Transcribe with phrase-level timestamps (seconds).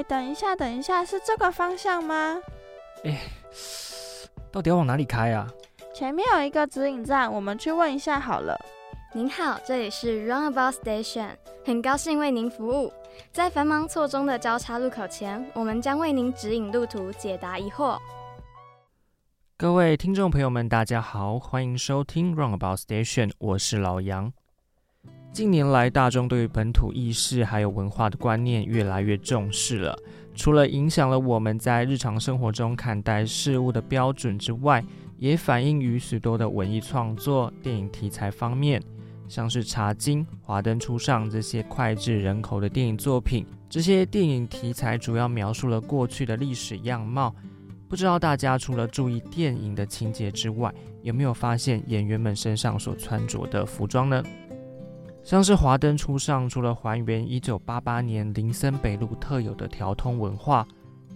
[0.00, 2.40] 哎，等一下，等一下，是这个方向吗？
[3.04, 3.20] 哎，
[4.50, 5.46] 到底要往哪里开啊？
[5.92, 8.58] 前面有一个指引站，我们去问一下好了。
[9.12, 11.32] 您好，这里是 Runabout Station，
[11.66, 12.90] 很高兴为您服务。
[13.30, 17.98] 在繁忙错综的交叉路口前，我们将为您指引路途，解答疑惑。
[19.58, 24.32] 各位听众朋友们，大家好，欢迎收听 Runabout Station，我是老杨。
[25.32, 29.96] 近年来，大众对于本土意识还有文化的观念越来越重视了。
[30.34, 34.84] 除了影响了我们在日常生活中看待事物的标准之外，
[35.18, 38.82] 也反映于许多的文艺创作、电影题材方面。
[39.28, 47.32] 像是《茶经》《华灯初上》这些脍炙人口的电影作品，这些电影题材主要描述了过去的历史样貌。
[47.88, 54.20] 不知道大家除了注意电影的情节之外，有没有发现演员们身上所穿着的服装呢？
[55.22, 60.66] 像是《华灯初上》，除了还原1988年林森北路特有的调通文化，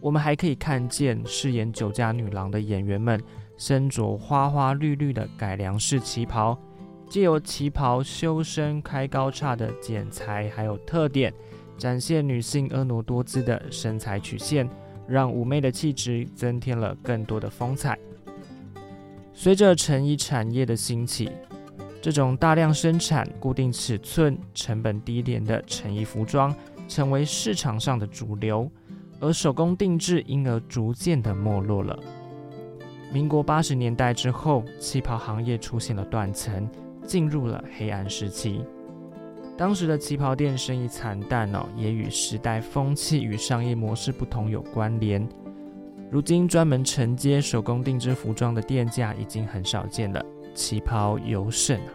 [0.01, 3.21] 我们还可以看见饰演酒家女郎的演员们
[3.57, 6.59] 身着花花绿绿的改良式旗袍。
[7.09, 11.33] 借由旗袍修身、开高叉的剪裁，还有特点，
[11.77, 14.69] 展现女性婀娜多姿的身材曲线，
[15.07, 17.99] 让妩媚的气质增添了更多的风采。
[19.33, 21.31] 随着成衣产业的兴起，
[22.05, 26.55] 这种大量生产、固定尺寸、成本低廉的成衣服装
[26.87, 28.71] 成为市场上的主流，
[29.21, 31.99] 而手工定制因而逐渐的没落了。
[33.11, 36.69] 民国八十年代之后，旗袍行业出现了断层。
[37.07, 38.63] 进入了黑暗时期，
[39.57, 45.27] 当时的旗袍店生意惨淡哦，也与时代风气与商业模式不同有关联。
[46.11, 50.23] 如今专门承接手工定制服装的店家已经很少见了，
[50.55, 51.91] 旗袍尤甚啊。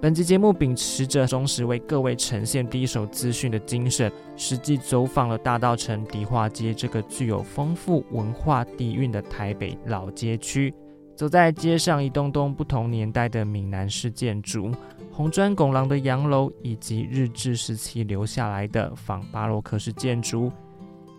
[0.00, 10.74] 本集节目秉持着忠实为各位呈现第一手资讯的精神，实际走访了大道城迪化街这个具有丰富文化底蕴的台北老街区。
[11.14, 14.72] 走在街上，一栋栋不同年代的闽南式建筑，
[15.12, 20.50] 红砖拱廊的洋楼，以及日治时期留下来的仿巴洛克式建筑。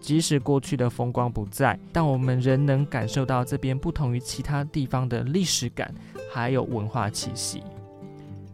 [0.03, 5.95] 即使过去的风光不在，但我们仍能感受到这边不同于其他地方的历史感，
[6.29, 7.63] 还有文化气息。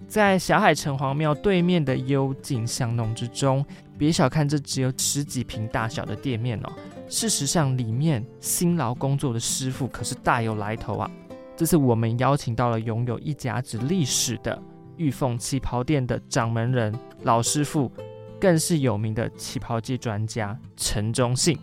[0.07, 3.65] 在小海城隍庙对面的幽静巷弄之中，
[3.97, 6.71] 别小看这只有十几平大小的店面哦，
[7.07, 11.09] 事实上里面辛劳工作的师傅可是大有来头啊。
[11.57, 14.61] 这次我们邀请到了拥有一甲子历史的
[14.97, 16.93] 玉凤旗袍店的掌门人
[17.23, 17.91] 老师傅，
[18.39, 21.57] 更是有名的旗袍界专家陈忠信，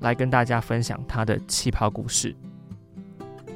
[0.00, 2.34] 来跟大家分享他的旗袍故事。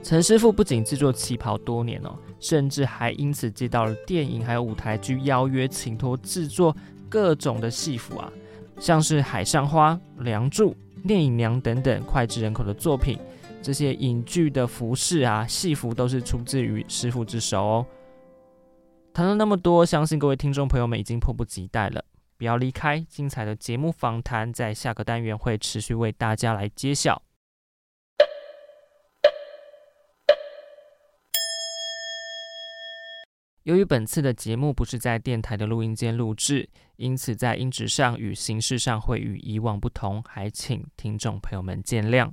[0.02, 6.74] 陈师傅不仅制作旗袍多年哦，甚至还因此接到了电影还有舞台剧邀约，请托制作
[7.08, 8.30] 各种的戏服啊，
[8.78, 10.70] 像是《海上花》《梁祝》
[11.02, 13.18] 《聂隐娘》等等脍炙人口的作品。
[13.60, 17.86] 这些影剧的服饰啊，戏服都是出自于师傅之手哦。
[19.12, 22.04] 谈了那么多，相信各位听众朋友们已经迫不及待了。
[22.38, 27.20] 不要离开，精彩的节目访谈在下个单元会持续为大家来揭晓。
[33.64, 42.32] 由于本次的节目不是在电台的录音间录制，因此在音质上与形式上会与以往不同，还请听众朋友们见谅。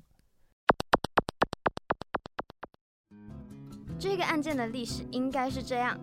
[3.98, 6.00] 这个案件的历史应该是这样：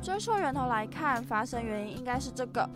[0.00, 2.70] 追溯源头来看，发生原因应该是这个。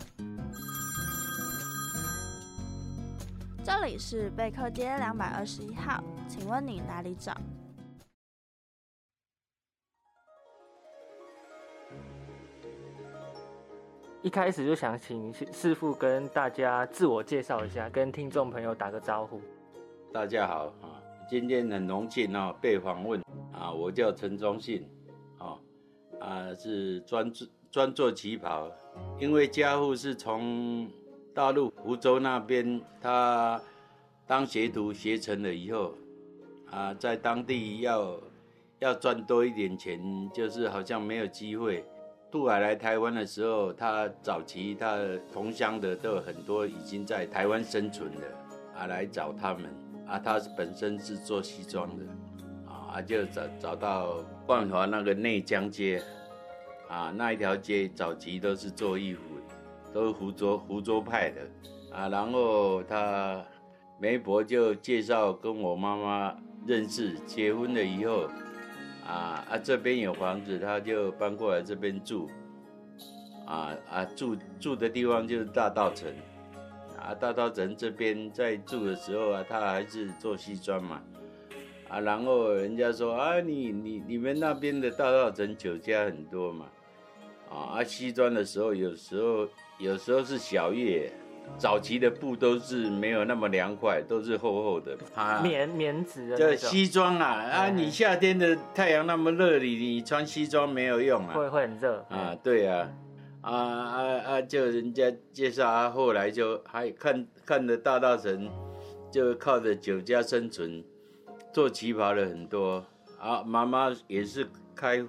[3.65, 7.35] 这里是贝克街两百二十一号，请问你哪里找？
[14.21, 19.41] 一开始就想请师傅跟大家自我介绍一下，跟听众朋友打个招呼。
[20.13, 23.19] 大家好啊，今天很荣幸哦，被访问。
[23.51, 24.87] 啊，我叫陈忠信，
[25.39, 25.59] 哦，
[26.21, 28.71] 啊是专做专做旗袍，
[29.19, 30.87] 因为家父是从
[31.34, 33.60] 大陆福州那边，他
[34.25, 35.92] 当学徒学成了以后，
[36.71, 38.21] 啊在当地要
[38.78, 41.84] 要赚多一点钱，就是好像没有机会。
[42.31, 44.97] 渡海来台湾的时候，他早期他
[45.33, 48.22] 同乡的都有很多已经在台湾生存的，
[48.78, 49.65] 啊来找他们，
[50.07, 52.04] 啊他本身是做西装的。
[52.69, 56.01] 啊，就找找到万华那个内江街，
[56.89, 59.21] 啊，那一条街早期都是做衣服，
[59.95, 61.41] 都是湖州湖州派的，
[61.93, 63.41] 啊，然后他
[64.01, 66.37] 媒婆就介绍跟我妈妈
[66.67, 68.29] 认识，结婚了以后，
[69.07, 72.29] 啊啊这边有房子，他就搬过来这边住，
[73.47, 76.13] 啊啊住住的地方就是大道城，
[76.99, 81.01] 啊，大稻城这边在住的时候啊，他还是做西装嘛，
[81.89, 86.67] 啊，然后人家说啊，你你你们那边的大稻城酒家很多嘛，
[87.49, 89.47] 啊，啊，西装的时候有时候
[89.78, 91.12] 有时候是小叶。
[91.59, 94.97] 早期的布都是没有那么凉快，都是厚厚的，
[95.42, 96.36] 棉棉质的。
[96.38, 97.68] 这西装啊啊！
[97.68, 102.34] 你夏天的太阳那么热，你你穿西装没有用啊，会会很热啊。
[102.42, 102.88] 对啊，
[103.42, 104.41] 啊啊啊！
[104.41, 108.50] 就人家介绍啊，后来就还看看的大大神，
[109.12, 110.82] 就靠着酒家生存，
[111.53, 112.82] 做旗袍的很多
[113.21, 113.42] 啊。
[113.42, 115.04] 妈妈也是开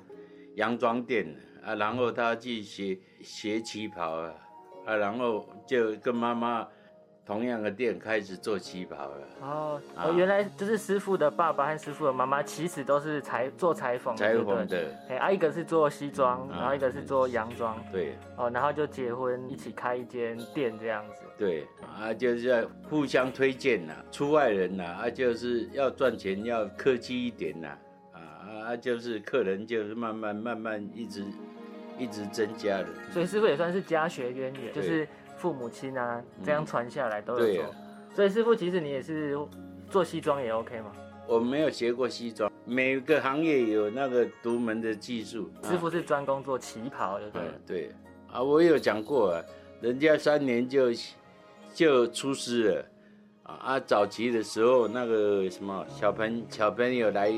[0.55, 1.33] 洋装店
[1.63, 4.33] 啊，然后她去学学旗袍啊。
[4.85, 6.67] 啊，然后就跟妈妈
[7.25, 9.27] 同样的店开始做旗袍了。
[9.41, 14.15] 哦，哦，原来就是师傅的爸爸和师傅的妈妈，其实都是裁做裁缝。
[14.15, 14.95] 裁缝的。
[15.09, 17.75] 哎，啊，一个是做西装，然后一个是做洋装。
[17.91, 18.13] 对。
[18.37, 21.23] 哦，然后就结婚，一起开一间店这样子。
[21.35, 21.65] 对。
[21.81, 27.69] 啊，就是要互相推荐呐，出外人呐，啊，就是要赚钱要客气一点呐，
[28.13, 28.19] 啊
[28.67, 31.25] 啊，就是客人就是慢慢慢慢一直。
[31.97, 35.07] 一直增加的，所以师傅也算是家学渊源，就是
[35.37, 37.75] 父母亲啊这样传下来都有做。
[38.13, 39.37] 所以师傅其实你也是
[39.89, 40.91] 做西装也 OK 吗？
[41.27, 45.49] 我没有学过西装，每个行业有那个独门的技术。
[45.63, 47.45] 师傅是专攻做旗袍，对不对？
[47.65, 47.91] 对
[48.31, 49.41] 啊，我有讲过啊，
[49.81, 50.91] 人家三年就
[51.73, 52.85] 就出师了
[53.43, 53.79] 啊啊！
[53.79, 57.33] 早期的时候那个什么小朋小朋友来。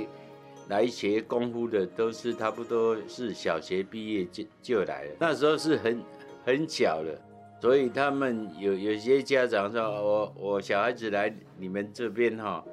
[0.70, 6.04] 来学功夫的都是差不多是小学毕业就就来了，那时候是很
[6.46, 7.18] 很小的，
[7.62, 12.66] 所以他们有有些家长说，我我小孩子来你们这边哈，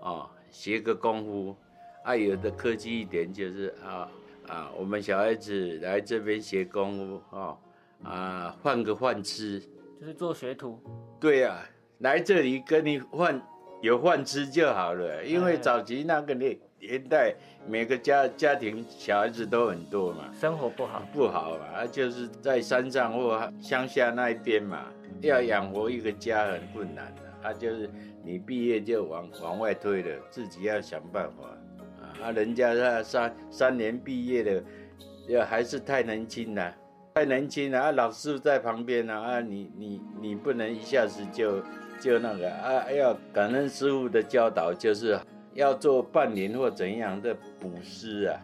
[0.00, 1.56] 哦学个功夫，
[2.04, 4.08] 啊有的客气一点就是啊
[4.46, 7.58] 啊我们小孩子来这边学功夫哦
[8.04, 9.60] 啊换个饭吃，
[10.00, 10.80] 就是做学徒，
[11.18, 11.68] 对呀，
[11.98, 13.42] 来这里跟你换
[13.82, 16.56] 有饭吃就好了，因为早期那个年。
[16.80, 17.34] 年代
[17.68, 24.86] 每个家家庭小孩子都很多嘛，生活不好不好嘛，就是在山上或乡下那一边嘛，
[25.20, 27.22] 要养活一个家很困难的。
[27.42, 27.88] 他就是
[28.24, 32.30] 你毕业就往往外推了，自己要想办法啊。
[32.32, 34.62] 人家他三三年毕业的，
[35.28, 36.74] 要还是太年轻了，
[37.14, 37.92] 太年轻了啊。
[37.92, 41.62] 老师在旁边呢啊，你你你不能一下子就
[42.00, 45.18] 就那个啊，要感恩师傅的教导，就是。
[45.54, 48.40] 要做半年或怎样的补师啊？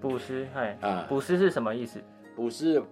[0.00, 2.02] 补师，嘿，啊，补师是什么意思？
[2.34, 2.82] 补师，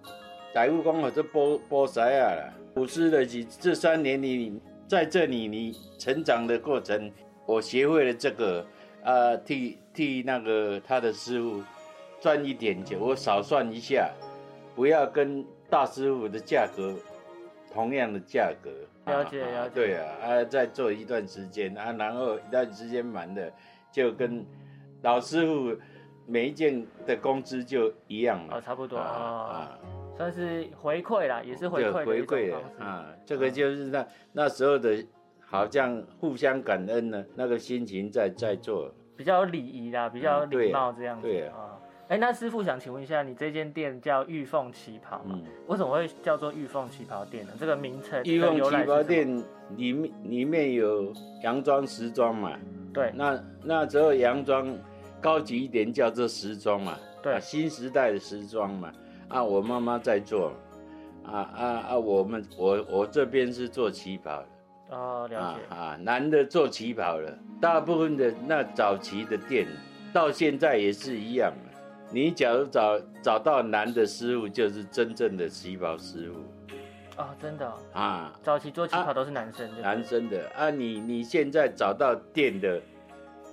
[0.53, 2.53] 大夫讲我这波波塞啊啦。
[2.73, 7.11] 补师的这这三年里，在这里你成长的过程，
[7.45, 8.65] 我学会了这个
[9.03, 11.61] 啊，替替那个他的师傅
[12.21, 14.09] 赚一点钱，我少算一下，
[14.73, 16.95] 不要跟大师傅的价格
[17.73, 18.69] 同样的价格。
[19.05, 23.51] 了解了解，对啊，啊，再做一段时间啊，然后一段时间满了，
[23.91, 24.45] 就跟
[25.01, 25.75] 老师傅
[26.27, 29.77] 每一件的工资就一样了，啊，差不多啊，
[30.15, 35.03] 算是回馈啦，也是回馈回馈啊，这个就是那那时候的，
[35.39, 41.79] 好像互相感恩呢，那个心情在在做，比较有礼仪啦，比较礼貌这样子，对啊。
[42.11, 45.39] 哎，那师傅想请问一下，你这间店叫玉凤旗袍吗？
[45.67, 47.53] 为什么会叫做玉凤旗袍店呢？
[47.57, 49.41] 这个名称玉凤旗袍店
[49.77, 52.59] 里面里面有洋装、时装嘛？
[52.93, 53.13] 对。
[53.15, 54.77] 那那时候洋装
[55.21, 56.97] 高级一点叫做时装嘛？
[57.23, 57.39] 对。
[57.39, 58.91] 新时代的时装嘛？
[59.29, 60.51] 啊，我妈妈在做，
[61.23, 61.97] 啊啊啊！
[61.97, 64.47] 我们我我这边是做旗袍的。
[64.97, 65.73] 哦，了解。
[65.73, 69.65] 啊，男的做旗袍了，大部分的那早期的店
[70.11, 71.53] 到现在也是一样。
[72.13, 76.39] 你假如找找到男的师傅，就是真正的旗袍师傅。
[77.17, 78.33] 哦，真的啊！
[78.41, 79.81] 早期做旗袍都是男生的。
[79.81, 82.81] 男生的啊，你你现在找到店的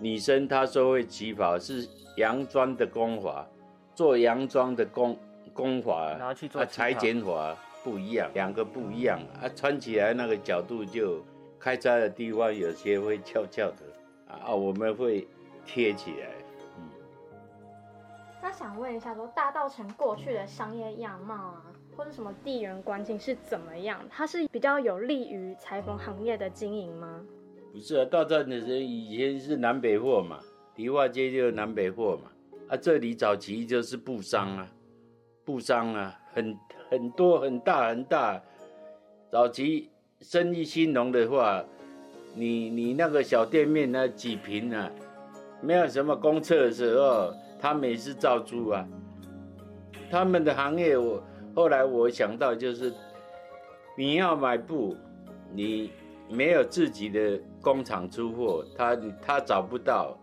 [0.00, 1.86] 女生，她说会旗袍是
[2.16, 3.46] 洋装的工法，
[3.94, 5.16] 做洋装的工
[5.52, 11.22] 工法，然后去做裁剪法不一样，两个不一样啊，穿起来那个角度就
[11.60, 15.28] 开叉的地方有些会翘翘的啊，我们会
[15.66, 16.30] 贴起来。
[18.50, 21.62] 那想问一下，说大道城过去的商业样貌啊，
[21.94, 24.00] 或者什么地缘关系是怎么样？
[24.08, 27.20] 它是比较有利于裁缝行业的经营吗？
[27.70, 30.38] 不是啊，大道城以前是南北货嘛，
[30.76, 32.30] 梨花街就是南北货嘛。
[32.70, 34.66] 啊，这里早期就是布商啊，
[35.44, 36.56] 布商啊，很
[36.88, 38.42] 很多很大很大。
[39.30, 39.90] 早期
[40.22, 41.62] 生意兴隆的话，
[42.34, 44.90] 你你那个小店面那几平啊，
[45.60, 47.30] 没有什么公厕的时候。
[47.60, 48.86] 他们也是照租啊，
[50.10, 51.22] 他们的行业我
[51.54, 52.92] 后来我想到就是，
[53.96, 54.96] 你要买布，
[55.52, 55.90] 你
[56.30, 60.16] 没有自己的工厂出货，他他找不到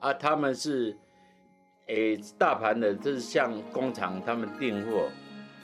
[0.00, 0.12] 啊。
[0.12, 0.96] 他们是
[1.86, 5.08] 诶大盘的，就是向工厂他们订货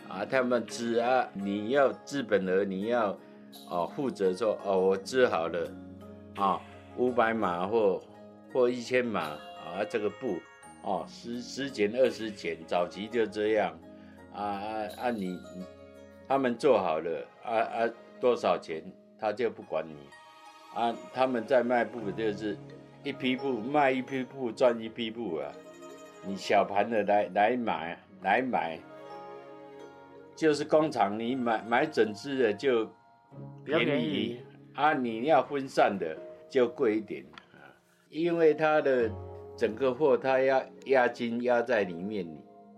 [0.09, 3.17] 啊，他们织啊，你要资本额，你要
[3.69, 5.71] 哦负责说哦，我织好了
[6.37, 6.61] 啊，
[6.97, 8.01] 五百码或
[8.53, 10.39] 或一千码啊，这个布
[10.83, 13.79] 哦十十减二十减，早期就这样
[14.33, 15.39] 啊啊啊你
[16.27, 18.83] 他们做好了啊啊多少钱？
[19.21, 19.97] 他就不管你，
[20.73, 22.57] 啊，他们在卖布就是
[23.03, 25.53] 一批布卖一批布赚一批布啊，
[26.25, 28.79] 你小盘的来来买来买，
[30.37, 32.89] 就是工厂你买买整只的就
[33.65, 34.41] 便宜
[34.75, 36.17] 啊，你要分散的
[36.49, 37.75] 就贵一点啊，
[38.09, 39.11] 因为它的
[39.59, 42.25] 整个货它要押金压在里面，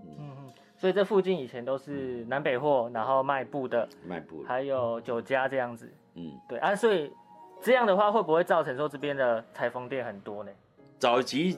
[0.03, 0.17] 嗯。
[0.19, 5.93] 嗯，所以这附近以前都是南北货，然后卖布的，卖布，还有酒家这样子。
[6.15, 7.13] 嗯，对啊，所以
[7.61, 10.51] 这样的话会不会造成说这边的裁缝店很多呢？
[10.99, 11.57] 早期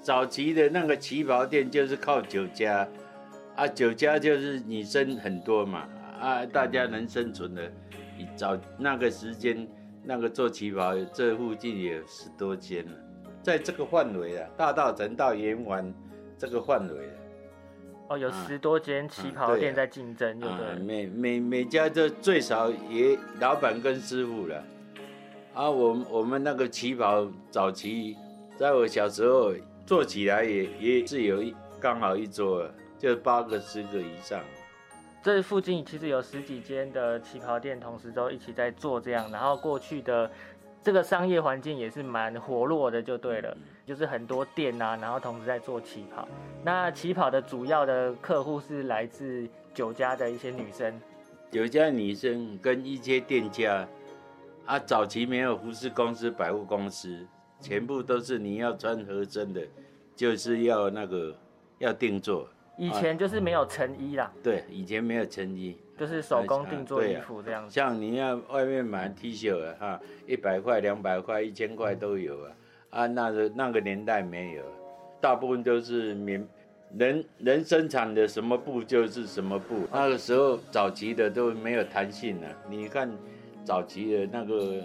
[0.00, 2.86] 早期的那个旗袍店就是靠酒家
[3.56, 5.88] 啊，酒家就是女生很多嘛
[6.20, 7.72] 啊，大家能生存的，
[8.36, 9.66] 早那个时间
[10.04, 12.92] 那个做旗袍，这附近也有十多间了，
[13.46, 15.94] 在这个范围啊，大道城到盐湾
[16.36, 17.08] 这个范围。
[18.08, 20.74] 哦，有十多间旗袍店在竞争，对不对？
[20.82, 24.64] 每每每家就最少也老板跟师傅了。
[25.54, 28.16] 啊，我我们那个旗袍早期，
[28.58, 29.52] 在我小时候
[29.86, 34.40] 做起来也也是有一刚好一桌，就八个十个以上。
[35.22, 40.28] 这附近其实有十几间的旗袍店，同时都一起在做这样，然后过去的。
[40.86, 46.28] 这个商业环境也是蛮活络的，就对了，就是很多店啊，然后同时在做旗袍。
[46.62, 50.94] 那旗袍的主要的客户是来自酒家的一些女生，
[51.50, 53.84] 酒家女生跟一些店家
[54.64, 57.26] 啊，早期没有服饰公司、百货公司，
[57.60, 59.66] 全部都是你要穿合身的，
[60.14, 61.36] 就是要那个
[61.78, 62.48] 要定做。
[62.78, 65.76] 以前就是没有成衣啦，对，以前没有成衣。
[65.98, 72.50] 就是手工定做衣服这样子，像你要外面买 T 恤啊，哈，一百块、两百块、一千块都有啊。
[72.90, 74.62] 啊，那个那个年代没有，
[75.20, 76.46] 大部分都是棉，
[76.96, 79.86] 人人生产的什么布就是什么布。
[79.92, 83.10] 那个时候早期的都没有弹性啊，你看
[83.64, 84.82] 早期的那个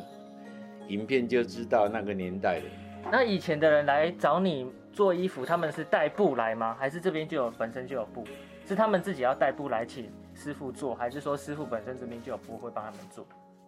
[0.87, 2.65] 影片就知道那个年代的。
[3.11, 6.75] 那以前的人来找你做衣服，他们是带布来吗？
[6.79, 8.25] 还是这边就有本身就有布？
[8.65, 10.09] 是他们自己要带布来请？
[10.41, 13.23] 师傅做，还是说师傅本身这边就有布会帮他们做？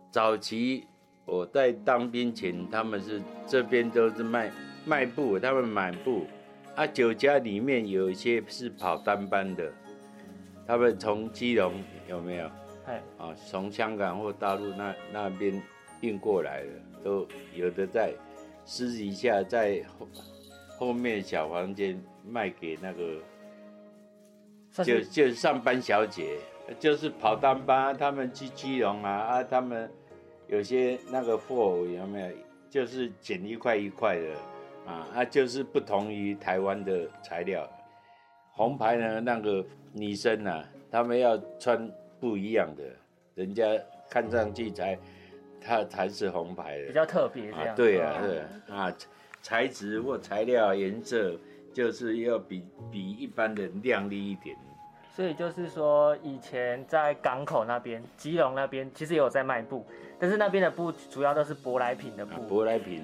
[0.10, 0.88] 早期
[1.24, 4.52] 我在当兵前，他们是这边都是卖
[4.84, 6.26] 卖布，他们买布。
[6.76, 9.72] 啊，酒家里面有一些是跑单班的，
[10.66, 11.72] 他们从基隆
[12.08, 12.50] 有没有？
[12.86, 15.62] 哎，啊，从香港或大陆那那边
[16.02, 16.70] 运过来的，
[17.04, 18.12] 都有的在
[18.66, 20.08] 私底下在后
[20.80, 23.22] 后面小房间卖给那个，
[24.84, 26.40] 就就是上班小姐。
[26.80, 29.92] 就是跑单班，他们去基隆啊啊，他们
[30.48, 32.34] 有些那个货有没有？
[32.70, 37.70] 就是剪一块一块的啊啊，就是不同于台湾的材料。
[38.52, 41.88] 红牌呢，那个女生啊，他们要穿
[42.20, 42.84] 不一样的，
[43.36, 43.64] 人家
[44.10, 44.98] 看上去才，
[45.62, 47.76] 它才是红牌的，比较特别这样。
[47.76, 48.96] 对啊，对啊，
[49.44, 51.36] 材质或材料颜色
[51.72, 54.58] 就是要比比一般的亮丽一点。
[55.16, 59.86] 所以就是说，以前在港口那边、基隆那边，其实也有在卖布，
[60.18, 62.42] 但是那边的布主要都是舶来品的布。
[62.62, 63.04] 舶来品，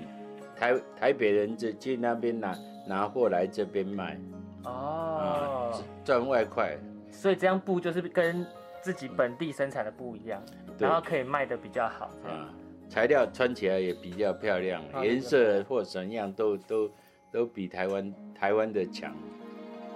[0.56, 2.56] 台台北人就去那边拿
[2.88, 4.20] 拿货来这边卖。
[4.63, 6.75] 哦，赚外快。
[7.12, 8.44] 所以这样布就是跟
[8.82, 10.42] 自己本地生产的布一样，
[10.80, 12.06] 然后可以卖的比较好。
[12.25, 12.50] 啊，
[12.89, 16.92] 材料穿起来也比较漂亮，颜色或怎样都都
[17.32, 19.13] 都比台湾台湾的强。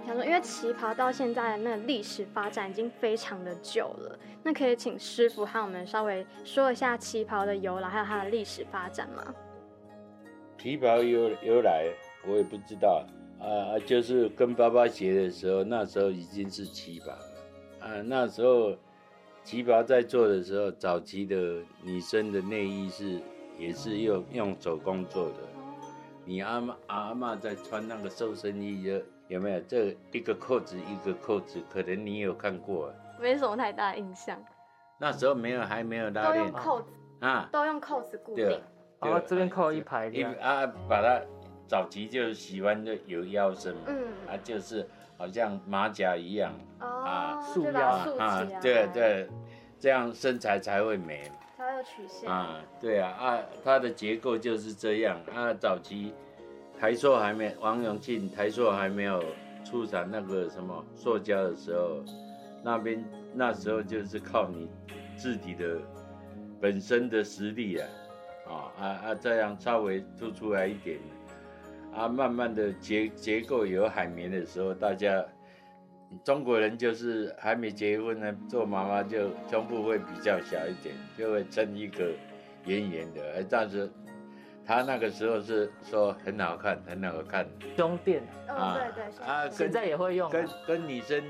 [0.06, 9.34] 想说，因为旗袍到现在那个历史发展已经非常的久了，那可以请师傅和我们稍微说一下旗袍的由来，还有它的历史发展吗？
[10.58, 11.90] 旗袍由由来
[12.28, 13.06] 我也不知道
[13.40, 18.02] 啊，就是跟爸爸学的时候，那时候已经是旗袍了啊。
[18.02, 18.76] 那时候
[19.44, 23.22] 旗袍在做的时候，早期的女生的内衣是
[23.58, 25.36] 也是用用手工做的。
[26.26, 29.02] 你阿妈阿妈在穿那个瘦身衣的。
[29.28, 31.62] 有没有这一个扣子一个扣子？
[31.70, 34.38] 可能你有看过，没什么太大印象。
[34.98, 38.62] 那时候没有，还没有拉链，都用扣子啊，都用扣子固定。
[39.02, 41.20] 然后这边扣一排，一啊，把它
[41.68, 44.88] 早期就喜欢就有腰身嘛，嗯，啊，就是
[45.18, 47.88] 好像马甲一样啊，束腰
[48.18, 49.30] 啊，对对，
[49.80, 55.54] 这样身材才会美，才有曲线啊，对啊啊，它的结构就是这样啊。
[55.54, 56.14] 早期
[56.84, 59.24] 台塑还没王永庆台塑还没有
[59.64, 62.04] 出产那个什么塑胶的时候，
[62.62, 63.02] 那边
[63.34, 64.70] 那时候就是靠你
[65.16, 65.80] 自己的
[66.60, 67.88] 本身的实力啊，
[68.50, 71.00] 啊啊啊，这样稍微突出来一点，
[71.96, 75.26] 啊，慢慢的结结构有海绵的时候，大家。
[76.24, 82.12] 中国人就是还没结婚呢，做妈妈就胸部会比较小一点，就会撑一个
[82.66, 83.44] 圆圆的。
[83.50, 83.90] 但是
[84.66, 87.48] 他那个时候是说很好看，很好看。
[87.76, 91.24] 胸垫啊，对对，啊，现在也会用，跟跟女生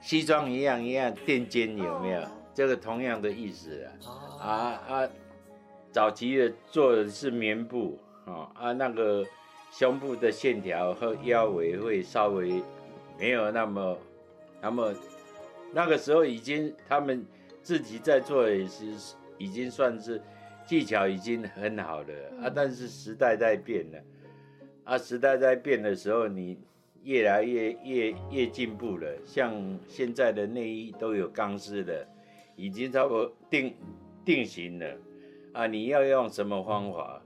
[0.00, 2.22] 西装一样一样垫肩有没有？
[2.52, 4.40] 这个同样的意思啊。
[4.40, 4.54] 啊
[4.88, 5.08] 啊，
[5.92, 9.24] 早期的做的是棉布啊啊，那个
[9.70, 12.62] 胸部的线条和腰围会稍微。
[13.18, 13.98] 没有那么，
[14.62, 14.94] 那么
[15.74, 17.22] 那个时候已经他们
[17.62, 18.86] 自己在做也是
[19.36, 20.18] 已经算是
[20.70, 23.98] 技巧已经很好了啊，但是时代在变了
[24.84, 26.56] 啊，时代在变的时候，你
[27.02, 29.08] 越来越越越进步了。
[29.26, 29.52] 像
[29.88, 32.06] 现在的内衣都有钢丝的，
[32.54, 33.74] 已经差不多定
[34.24, 34.86] 定型了
[35.54, 37.20] 啊，你要用什么方法？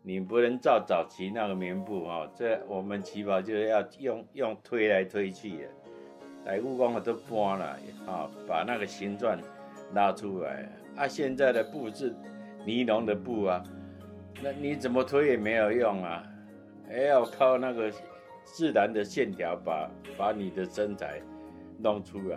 [0.00, 5.64] 你不能照早期那个棉布哈，这我们旗袍就是要用用推来推去的，
[6.46, 9.38] 来故宫我都搬了啊，把那个形状
[9.92, 11.06] 拉出来啊。
[11.06, 12.14] 现在的布是
[12.64, 13.62] 尼龙的布啊，
[14.42, 16.22] 那你怎么推也没有用啊，
[16.88, 17.90] 还要靠那个
[18.44, 21.20] 自然的线条把把你的身材
[21.78, 22.36] 弄出来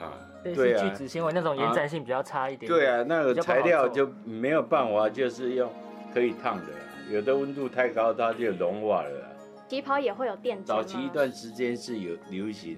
[0.00, 0.18] 啊。
[0.42, 2.68] 对啊，聚酯纤维那种延展性比较差一点。
[2.68, 5.70] 对啊，那个材料就没有办法，就是用
[6.12, 6.66] 可以烫的。
[7.10, 9.28] 有的温度太高，它就融化了。
[9.68, 12.76] 旗袍也会有电早期一段时间是有流行，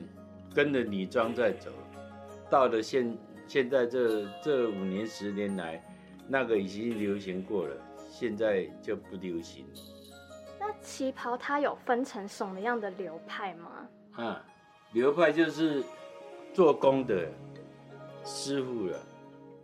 [0.54, 1.70] 跟着女装在走。
[2.50, 3.16] 到了现
[3.48, 5.82] 现在这这五年十年来，
[6.26, 7.76] 那个已经流行过了，
[8.08, 9.66] 现在就不流行。
[10.58, 13.88] 那旗袍它有分成什么样的流派吗？
[14.12, 14.44] 啊，
[14.92, 15.82] 流派就是
[16.52, 17.28] 做工的
[18.24, 18.98] 师傅了。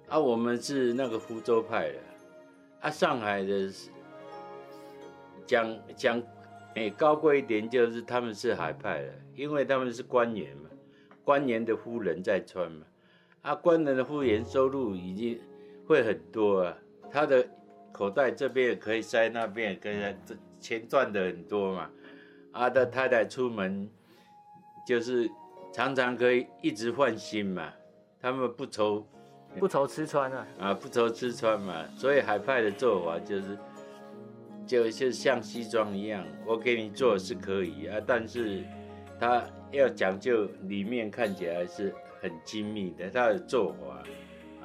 [0.09, 1.99] 啊，我们是那个福州派的。
[2.81, 3.71] 啊，上海的。
[5.47, 6.23] 讲讲，
[6.77, 10.71] 哎，高贵一点就是他们是海派的，因为他们是官员嘛，
[11.25, 12.87] 官员的夫人在穿嘛，
[13.43, 15.41] 啊，官人的夫人收入已经
[15.91, 16.77] 会很多啊，
[17.11, 17.45] 他的
[17.91, 21.91] 口袋这边也可以塞，那边也可以塞，这钱赚的很多嘛，
[22.53, 23.91] 啊，的太太出门
[24.87, 25.29] 就是
[25.73, 27.73] 常常可以一直换新嘛，
[28.21, 29.05] 他们不愁
[29.59, 33.59] 不愁吃穿啊，啊，不愁吃穿嘛，所以海派的做法就是。
[34.67, 38.63] 就就像西装一样，我给你做是可以啊，但是
[39.19, 44.05] 他要讲究里面看起来是很精密的，他的做法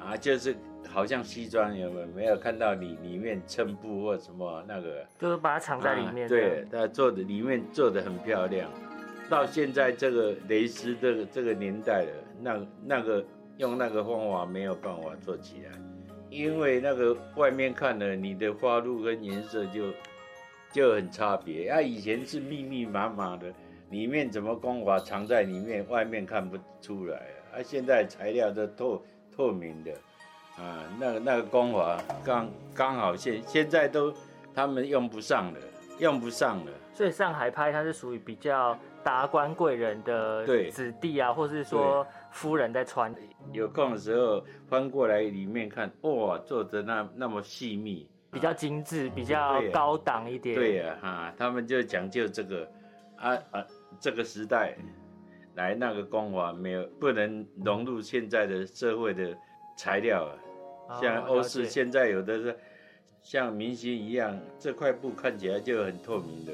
[0.00, 0.54] 啊，就是
[0.96, 6.26] 好像西装有没有没有看到里里面衬布或什么那个，就是把它藏在里面。
[6.26, 8.70] 对，它做的里面做的很漂亮。
[9.28, 13.22] 到现在这个蕾丝这个这个年代了，那那个
[13.58, 15.72] 用那个方法没有办法做起来。
[16.30, 19.92] 因为那个外面看了，你的花路跟颜色就
[20.72, 21.78] 就很差别啊。
[21.78, 23.52] 以前是密密麻麻的，
[23.90, 27.18] 里面怎么光滑藏在里面，外面看不出来
[27.52, 27.60] 啊。
[27.62, 29.04] 现在材料都透
[29.36, 29.92] 透明的
[30.58, 34.12] 啊，那个那个光华刚刚好现现在都
[34.54, 35.60] 他们用不上了，
[35.98, 36.72] 用不上了。
[36.92, 42.06] 所以上海拍它是属于比较达官贵人的子弟啊，或是说。
[42.32, 43.14] 夫人在穿，
[43.50, 50.54] 有空的时候翻过来里面看，哇，做的那那么细密，比较精致，比较高档一点。
[50.54, 52.68] 对呀，哈，他们就讲究这个，
[53.16, 53.66] 啊啊，
[53.98, 54.76] 这个时代
[55.54, 59.34] 来那个光华没有不能融入现在的社会的
[59.78, 60.36] 材料啊，
[61.00, 62.56] 像欧式现在有的是
[63.22, 66.52] 像明星一样，这块布看起来就很透明的，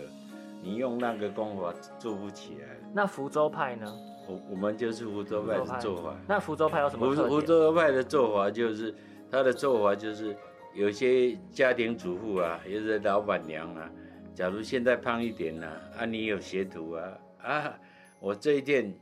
[0.63, 2.69] 你用那个功法做不起来。
[2.95, 3.87] 那福州派呢？
[4.29, 6.17] 我我们就是福州派的做法。
[6.29, 8.95] 那福州派有什么福福州派的做法就是，
[9.31, 10.37] 他的做法就是，
[10.75, 13.91] 有些家庭主妇啊，有些老板娘啊，
[14.35, 15.67] 假如现在胖一点了，
[15.99, 17.75] 啊，你有学徒啊，啊，
[18.21, 18.95] 我这一件，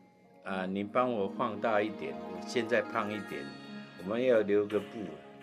[0.43, 3.45] 啊，你帮我放大一点，我现在胖一点，
[4.03, 4.87] 我们要留个布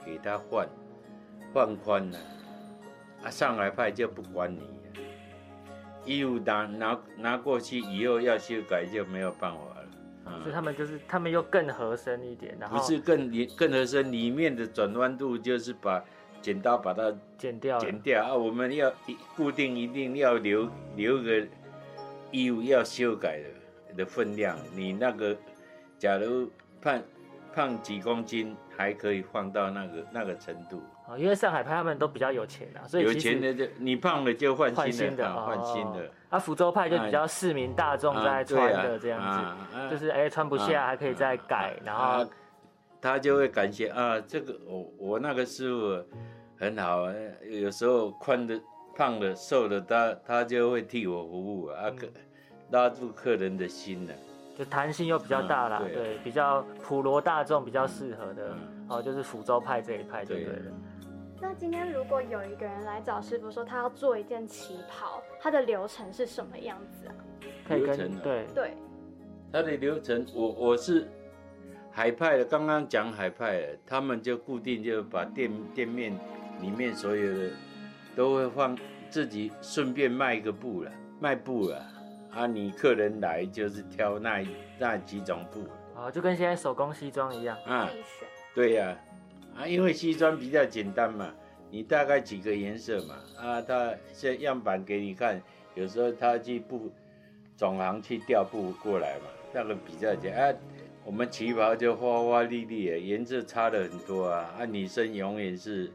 [0.08, 0.66] 给他换，
[1.54, 2.18] 换宽了，
[3.24, 4.62] 啊，上海派就不管你。
[6.06, 9.60] 衣服拿拿拿过去以后要修改就没有办法
[10.32, 16.02] 了，所以他们就是他们又更合身一点，然后不是更更合身，里面的转弯度就是把
[16.42, 18.24] 剪刀把它剪掉剪掉。
[18.24, 18.90] 啊，我们要
[19.36, 21.46] 固定一定要留留个
[22.32, 25.36] 衣服要修改的的分量，你那个
[26.00, 26.50] 假如
[26.82, 27.02] 胖
[27.58, 30.84] 胖几公斤还可以放到那个那个程度。
[31.08, 36.12] 哦，因为上海派他们都比较有钱啊，所以有钱的就你胖了就换换新的，新的，啊换新哦的。
[36.30, 39.20] 啊，福州派就比较市民大众在穿的这样
[39.74, 42.30] 子，就是哎穿不下啊还可以再改，然后啊
[43.02, 46.06] 他就会感谢啊，这个我我那个师傅
[46.60, 47.16] 很好，呃
[47.50, 48.62] 有时候宽的、
[48.96, 52.08] 胖的、瘦的，他他就会替我服务啊，客
[52.70, 54.14] 拉住客人的心呢。
[54.58, 60.54] 就弹性又比较大啦，嗯对比较普罗大众比较适合的，嗯哦，就是福州派这一派就对对。
[60.54, 60.62] 了。
[61.40, 67.14] 那今天如果有一个人来找师傅说他要做一件旗袍，他的流程是什么样子啊？
[67.68, 68.10] 可以流程啊？
[68.10, 68.48] 跟对。
[68.56, 68.78] 对，
[69.54, 71.08] 他的流程，我我是
[71.92, 76.12] 海派的，刚刚讲海派的，他们就固定就把店店面
[76.60, 77.52] 里面所有的
[78.16, 78.76] 都会放
[79.12, 81.86] 自己顺便卖一个布了，卖布了
[82.32, 84.46] 啊，你客人来就是挑那
[84.78, 85.64] 那几种布
[85.96, 87.90] 哦，就跟现在手工西装一样，啊。
[88.54, 88.98] 对呀、
[89.56, 91.34] 啊，因为西装比较简单嘛，
[91.70, 95.42] 你大概几个颜色嘛，啊，他这样板给你看，
[95.76, 96.92] 有时候他去布
[97.56, 100.52] 总行去调布过来嘛，那个比较简单。
[100.52, 100.58] 啊，
[101.06, 105.92] 我们旗袍就花花绿绿的，颜色差了很多啊，啊，女生永远是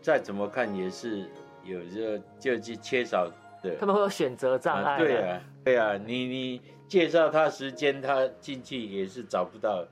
[0.00, 1.28] 再怎么看也是
[1.64, 3.30] 有时候就是缺少
[3.62, 3.76] 的。
[3.80, 9.82] 他们会有选择障碍、啊，对啊，对啊，你你介绍他时间，他进去也是找不到，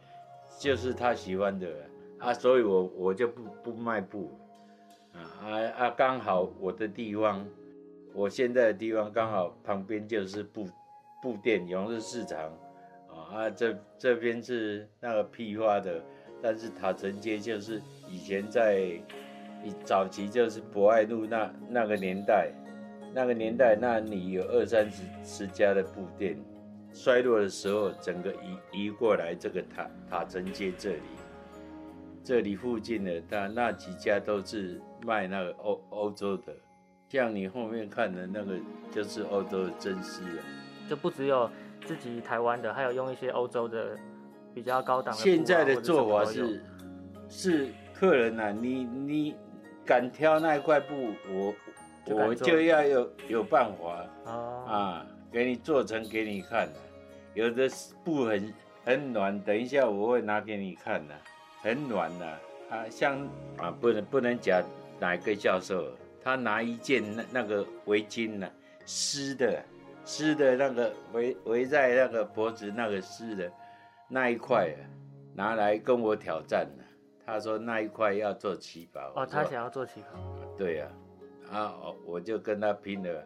[0.58, 1.66] 就是他喜欢的
[2.18, 4.30] 啊，所以我我就不不卖布，
[5.14, 7.48] 啊啊啊，刚好我的地方，
[8.12, 10.68] 我现在的地方刚好旁边就是布
[11.22, 12.38] 布店永日市场，
[13.08, 16.04] 啊啊这这边是那个批发的，
[16.42, 17.80] 但是塔城街就是
[18.10, 19.00] 以前在
[19.84, 22.52] 早期就是博爱路那那个年代。
[23.14, 26.36] 那个年代，那你有二三十十家的布店，
[26.92, 31.02] 衰落的时候，整个移移过来这个塔塔城街这里，
[32.24, 36.54] 这里附近的那那几家都是卖那个欧欧洲的，
[37.08, 38.54] 像你后面看的那个
[38.90, 40.44] 就是欧洲的真丝啊。
[40.88, 41.50] 就不只有
[41.84, 43.96] 自己台湾的，还有用一些欧洲的
[44.54, 46.62] 比较高档的啊、现在的做法是，
[47.28, 49.34] 是客人呐、你你
[49.84, 50.94] 敢挑那块布，
[51.30, 51.71] 我我
[52.04, 54.06] 就敢做就要有有办法。
[54.24, 56.80] 哦，啊，给你做成给你看的，
[57.34, 57.68] 有的
[58.04, 61.14] 布很很暖，等一下我会拿给你看的，
[61.60, 62.26] 很暖的
[62.70, 63.18] 啊，像
[63.56, 64.62] 啊不能不能讲
[65.00, 65.90] 哪个教授，
[66.22, 68.50] 他拿一件那那个围巾呢、
[68.84, 69.62] 湿的
[70.04, 73.50] 湿的那个围围在那个脖子那个湿的
[74.08, 74.80] 那一块啊，
[75.34, 76.84] 拿来跟我挑战呢、
[77.24, 80.18] 他说那一块要做旗袍，哦，他想要做旗袍，
[80.58, 80.92] 对呀、啊，
[81.52, 81.74] 啊
[82.06, 83.24] 我就跟他拼了，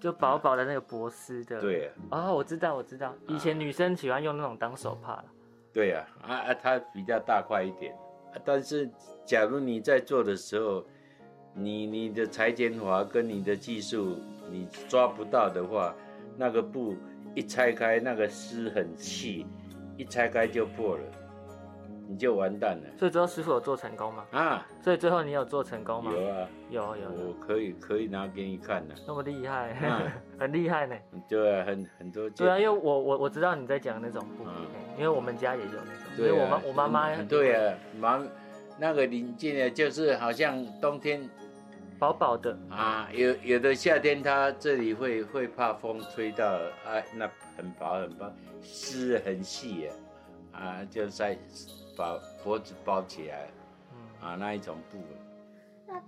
[0.00, 1.60] 就薄薄的那个薄丝的。。
[1.60, 5.24] 对啊、哦，我知道，我知道，以前女生喜欢用那种当手帕了。
[5.72, 7.92] 对啊、啊，啊它比较大块一点，
[8.32, 8.88] 啊但是
[9.24, 10.84] 假如你在做的时候，
[11.52, 14.16] 你你的裁剪法跟你的技术
[14.50, 15.94] 你抓不到的话，
[16.36, 16.94] 那个布
[17.34, 19.46] 一拆开，那个丝很细，
[19.96, 21.02] 一拆开就破了，
[22.08, 22.84] 你就完蛋了。
[22.98, 24.24] 所以最后师傅有做成功吗？
[24.32, 24.66] 啊！
[24.82, 26.12] 所以最后你有做成功吗？
[26.12, 30.96] 有啊，有有有我可以可以拿给你看的，那么厉害，嗯 很厉害呢。
[31.28, 34.52] 对啊，很很多对啊，因为我我我知道你在讲那种布，嗯
[34.96, 36.32] 因为我们家也有那种，因对啊。
[36.34, 38.22] 为我妈我妈妈很对啊，妈
[38.78, 41.28] 那个临近的，就是好像冬天
[41.98, 48.30] 薄薄的，啊，有有的夏天它这里会会怕风吹到，啊，那很薄很薄，
[48.62, 49.88] 丝很细
[50.52, 51.36] 啊，啊，就在
[51.96, 53.48] 把脖子包起来
[53.92, 54.98] 嗯，啊，那一种布。
[55.86, 56.02] 那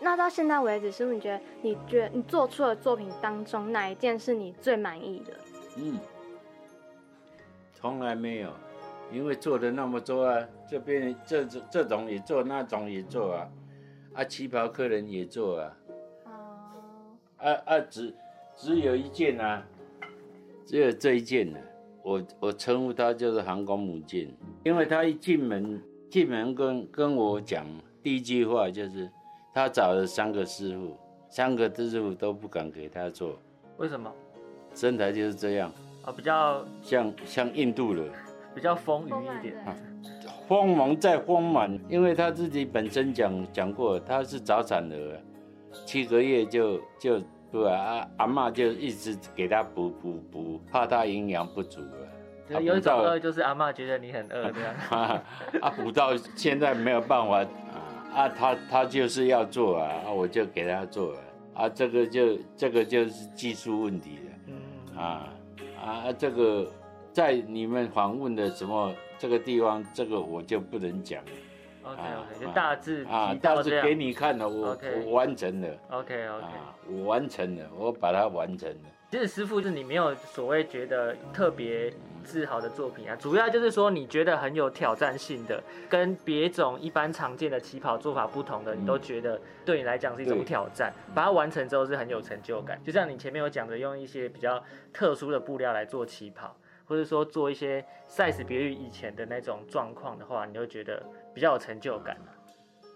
[0.00, 5.32] 那到现在为止，师傅，你觉得你觉得你做出的作品当中，哪一件是你最满意的？
[5.76, 5.98] 嗯，
[7.72, 8.50] 从来没有，
[9.12, 13.48] 因为做的那么多啊，这边这这这种也做，那种也做啊，
[14.14, 15.76] 啊，旗袍客人也做啊，
[16.24, 16.30] 哦，
[17.36, 18.14] 啊啊，只
[18.56, 19.62] 只有一件啊，
[20.66, 21.58] 只有这一件呢、
[22.02, 24.28] 我我称呼它就是航空母舰，
[24.64, 27.66] 因为他一进门进门跟跟我讲
[28.02, 29.10] 第一句话就是，
[29.52, 30.96] 他找了三个师傅，
[31.28, 33.38] 三个师傅都不敢给他做，
[33.78, 34.12] 为什么？
[34.74, 35.72] 身材就是这样，
[36.04, 38.10] 啊，比较像像印度人。
[38.52, 39.54] 比较丰腴一点，
[40.20, 40.28] 对。
[40.48, 45.20] 锋芒再丰满，因为他自己本身讲讲过，他是早产儿，
[45.86, 52.08] 七个月就就对啊，啊阿妈就一直给他补补补，怕他营养不足了。
[52.48, 54.74] 就是有一种饿，就是阿妈觉得你很饿这样。
[54.90, 55.22] 啊
[55.60, 57.46] 啊补到现在没有办法啊
[58.14, 61.22] 啊，他他就是要做啊，啊我就给他做啊，
[61.54, 64.32] 啊这个就这个就是技术问题了。
[64.48, 65.28] 嗯，啊
[65.80, 66.66] 啊，这个
[67.12, 71.30] 在你们访问的什么这个地方，这个我就不能讲了
[71.82, 76.44] OK 啊 OK，就啊大致啊，提到这样但是给你看了，我我完成了 OK OK。
[76.44, 78.90] 啊，我完成了，我把它完成了。
[79.10, 92.80] 其实师傅是你没有所谓觉得特别自豪的作品啊，主要就是说你觉得很有挑战性的，跟别种一般常见的旗袍做法不同的，你都觉得对你来讲是一种挑战，把它完成之后是很有成就感。
[92.84, 94.62] 就像你前面有讲的，用一些比较
[94.92, 101.02] 特殊的布料来做旗袍，或者说做一些 size 别于以前的那种状况的话，你会觉得
[101.34, 102.16] 比较有成就感。
[102.16, 102.28] 啊。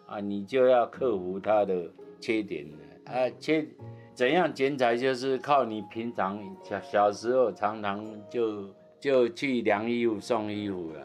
[0.07, 2.65] 啊，你就要克服他的缺点。
[2.67, 3.67] 了啊，缺
[4.15, 8.69] 怎样剪裁就是靠你平常小小时候常常就
[9.01, 11.01] 就去量衣服送衣服了。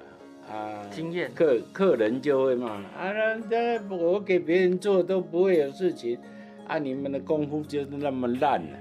[0.53, 1.31] 啊，经验。
[1.33, 6.19] 客客人就会骂啊，那那我给别人做都不会有事情
[6.67, 8.77] 啊，你们的功夫就是那么烂了。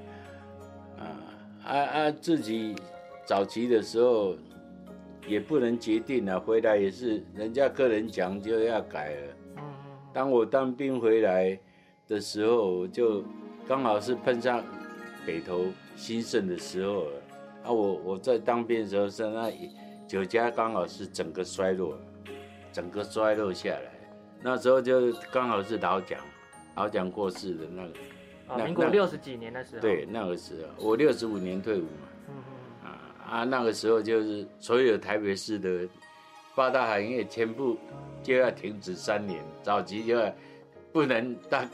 [0.98, 1.04] 啊
[1.64, 2.74] 啊啊，自己
[3.24, 4.34] 早期的时候
[5.28, 9.34] 也不能决定了，回来也是人家客人讲就要改了。
[9.58, 9.64] 嗯
[10.10, 11.56] 当我当兵回来
[12.08, 13.22] 的时候，我就
[13.68, 14.64] 刚好是碰上
[15.26, 17.22] 北投兴盛的时候了。
[17.64, 19.52] 啊，我我在当兵的时候是那
[20.08, 21.96] 酒家刚好是整个衰落，
[22.72, 23.92] 整个衰落下来。
[24.42, 26.18] 那时候就刚好是老蒋，
[26.74, 27.86] 老蒋过世的那
[28.56, 32.08] 个，民国六十几年的时候，对，那个时候我六十五年退伍嘛。
[33.28, 35.88] 啊啊，那个时候就是所有台北市的
[36.54, 37.76] 八大行业全部
[38.22, 40.32] 就要停止三年，早期就要
[40.92, 41.68] 不能大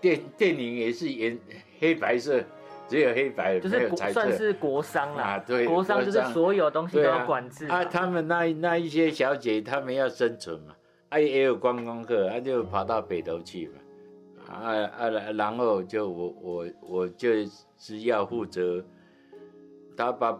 [0.00, 1.38] 电电影也是演
[1.78, 2.42] 黑白色，
[2.88, 10.74] 只有黑白，就是国没有彩色算是国商啦，啊对国商就是所有东西都要管制啊，他们那那一些小姐，她们要生存嘛，
[11.10, 17.30] 啊也有观光客，啊就跑到北头去嘛，啊啊然后就我我我就
[17.78, 18.84] 是要负责，
[19.96, 20.38] 他把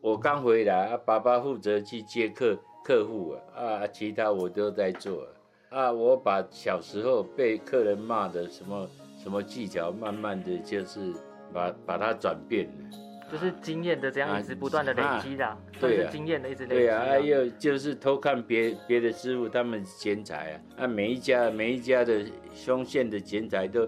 [0.00, 5.26] 我刚回来，啊爸爸负责去接客客户啊，啊其他我都在做
[5.70, 8.88] 啊，我把小时候被客人骂的什么
[9.22, 11.12] 什么技巧，慢慢的就是
[11.52, 12.98] 把把它转变了。
[13.30, 17.10] 就是经验的这样一直不断的累积啦，算对经验的一直累积对啊，啦。
[17.10, 22.24] 还有就是偷看别别的师傅他们剪裁啊，啊每一家每一家的
[22.54, 23.86] 胸线的剪裁都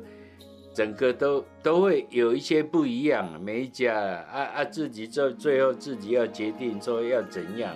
[0.73, 7.75] 整个都都会有一些不一样啊，每一家啊啊啊自己做最后自己要决定说要怎样，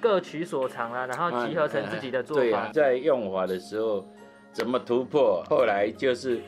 [0.00, 2.70] 各取所长啦，然后集合成自己的做法对啊，。
[2.72, 4.04] 在用法的时候
[4.52, 6.40] 怎么突破，后来就是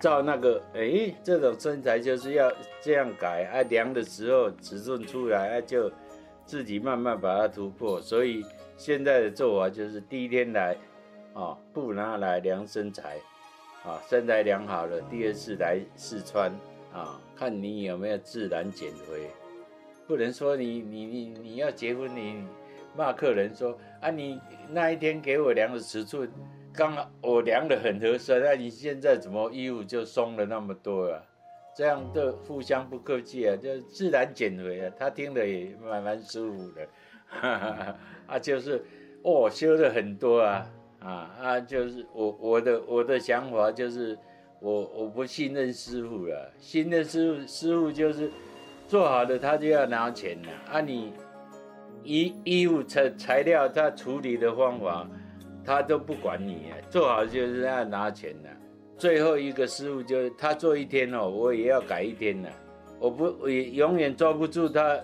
[0.00, 5.90] 照那个，哎，这种身材就是要这样改啊，量的时候尺寸出来啊，就
[6.44, 8.00] 自己慢慢把它突破。
[8.00, 8.44] 所以
[8.76, 10.76] 现在的做法就是第一天来，
[11.34, 13.16] 啊，不拿来量身材，
[13.86, 16.50] 啊，身材良好了，第二次来试穿，
[16.92, 19.30] 啊，看你有没有自然减肥。
[20.08, 22.44] 不能说你你你你要结婚你
[22.96, 26.28] 骂客人说啊你那一天给我量的尺寸，
[26.72, 31.22] 刚好我量的很合身，那、你现在怎么衣服就松了那么多啊？
[31.76, 36.88] 这样的互相不客气啊，就自然减肥啊，他听了也蛮蛮舒服的，
[37.26, 37.96] 哈哈哈
[38.26, 38.84] 啊就是
[39.22, 40.66] 哦修了很多啊
[41.06, 44.18] 啊啊就是我我的我的想法就是
[44.60, 48.30] 我我不信任师傅了，信任师傅师傅就是。
[48.88, 51.12] 做好的他就要拿钱了啊你！
[52.04, 55.04] 衣衣物材材料他处理的方法，
[55.64, 58.48] 他都不管你啊，做好就是要拿钱的。
[58.96, 62.48] 最后一个师傅就是他做一天哦，我也要改一天了，
[63.00, 64.96] 我不我也永远抓不住他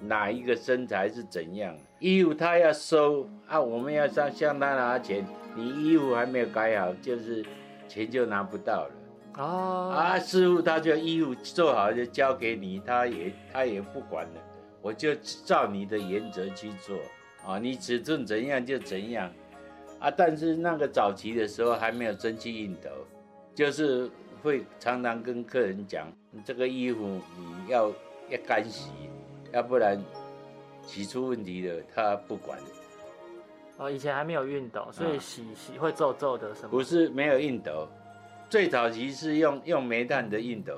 [0.00, 1.72] 哪一个身材是怎样。
[2.00, 7.44] 衣服他要收啊，我们要向向他拿钱，你衣服还没有改好，就是
[7.86, 8.90] 钱就拿不到了。
[9.38, 14.40] 哦，啊，师傅他就衣服做好就交给你，他也他也不管了，
[14.82, 15.14] 我就
[15.44, 16.98] 照你的原则去做
[17.46, 19.30] 啊，你尺寸怎样就怎样
[20.00, 20.10] 啊。
[20.10, 22.90] 但是那个早期的时候还没有蒸汽熨斗，
[23.54, 24.10] 就是
[24.42, 26.12] 会常常跟客人讲，
[26.44, 27.88] 这个衣服你要
[28.30, 28.90] 要干洗，
[29.52, 30.02] 要不然
[30.82, 32.58] 洗出问题了他不管。
[33.76, 36.68] 哦，以前还没有熨斗，所以啊洗洗会皱皱的什么？
[36.68, 37.88] 不是没有熨斗，
[38.48, 40.72] 最早期是用用煤炭的熨斗。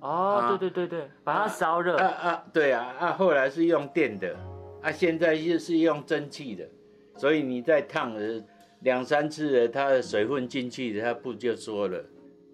[0.00, 1.96] 哦，啊对对对对，把它烧热。
[1.96, 4.34] 啊啊，对啊啊，后来是用电的，
[4.80, 6.66] 啊，现在就是用蒸汽的，
[7.16, 8.42] 所以你在烫的
[8.80, 12.02] 两三次了，它的水分进去，它不就缩了，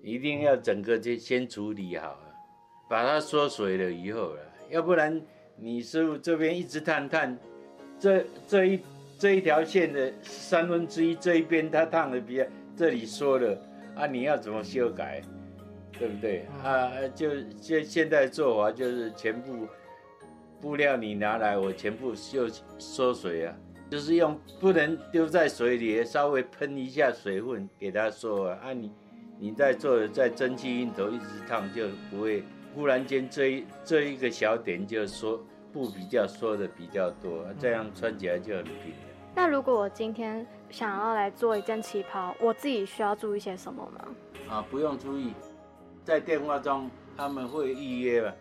[0.03, 2.35] 一定要整个就先处理好了，
[2.91, 5.23] 把它缩水了以后了，要不然
[5.57, 7.39] 你师傅这边一直烫烫，
[7.99, 8.81] 这这一
[9.19, 12.45] 这一条线的三分之一这一边它烫的比较
[12.77, 13.59] 这里缩了
[13.97, 15.21] 啊，你要怎么修改？
[15.99, 16.93] 对不对啊？
[17.17, 19.67] 就现现在做法就是全部
[20.61, 23.57] 布料你拿来，我全部就缩水啊，
[23.91, 28.59] 就是用不能丢在水里，稍微喷一下水分给它缩啊。
[28.63, 28.93] 啊你
[29.41, 32.45] 你在做在蒸汽熨头一直烫就不会，
[32.77, 39.08] 忽然间这一这一个小点就缩布比较缩的比较多，这样穿起来就很平了。
[39.35, 44.09] 那如果我今天想要来做一件旗袍，我自己需要注意些什么吗？
[44.51, 45.33] 啊，不用注意，
[46.05, 48.35] 在电话中他们会预约吧。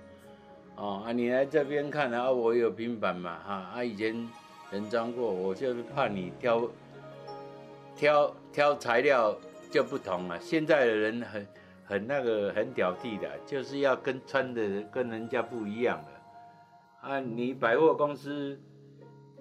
[0.75, 4.27] 哦啊，你来这边看啊，我有平板嘛哈啊，以前
[4.71, 6.69] 人装过，我就是怕你挑
[7.95, 9.35] 挑挑材料
[9.71, 10.39] 就不同了。
[10.39, 11.47] 现在的人很
[11.83, 17.19] 很那个很屌地的，就是要跟穿的跟人家不一样的啊。
[17.19, 18.59] 你百货公司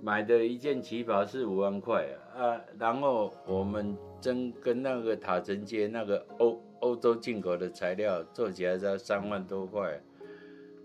[0.07, 2.07] 买的一件旗袍是五万块
[2.38, 10.01] 啊，然后我们真跟那个塔城街那个欧欧洲进口的材料做起来要三万多块。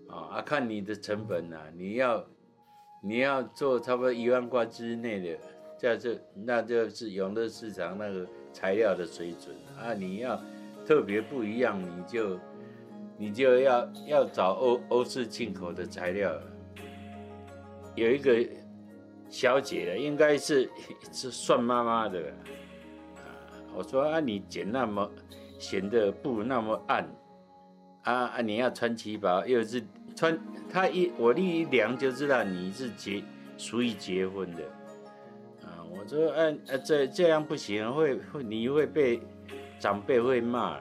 [0.10, 2.26] 啊，看你的成本呐，你要
[3.04, 5.38] 你要做差不多一万块之内的，
[5.78, 9.94] 在这那就是永乐市场那个材料的水准啊。
[9.94, 10.42] 你要
[10.84, 12.40] 特别不一样，你就
[13.20, 16.34] 你就要要找欧欧式进口的材料。
[17.94, 18.44] 有一个
[19.32, 20.70] 小姐，应该是
[21.12, 22.20] 是算妈妈的
[23.15, 23.26] 啊。
[23.74, 25.10] 我说啊，你剪那么
[25.58, 27.04] 显得布那么暗
[28.04, 29.84] 啊啊，你要穿旗袍又是。
[30.13, 30.38] 穿
[30.70, 33.24] 他一我一量就知道你是结
[33.58, 34.62] 属于结婚的
[35.63, 35.80] 啊！
[35.89, 39.22] 我说嗯呃这这样不行，会会你会被
[39.80, 40.78] 长辈会骂。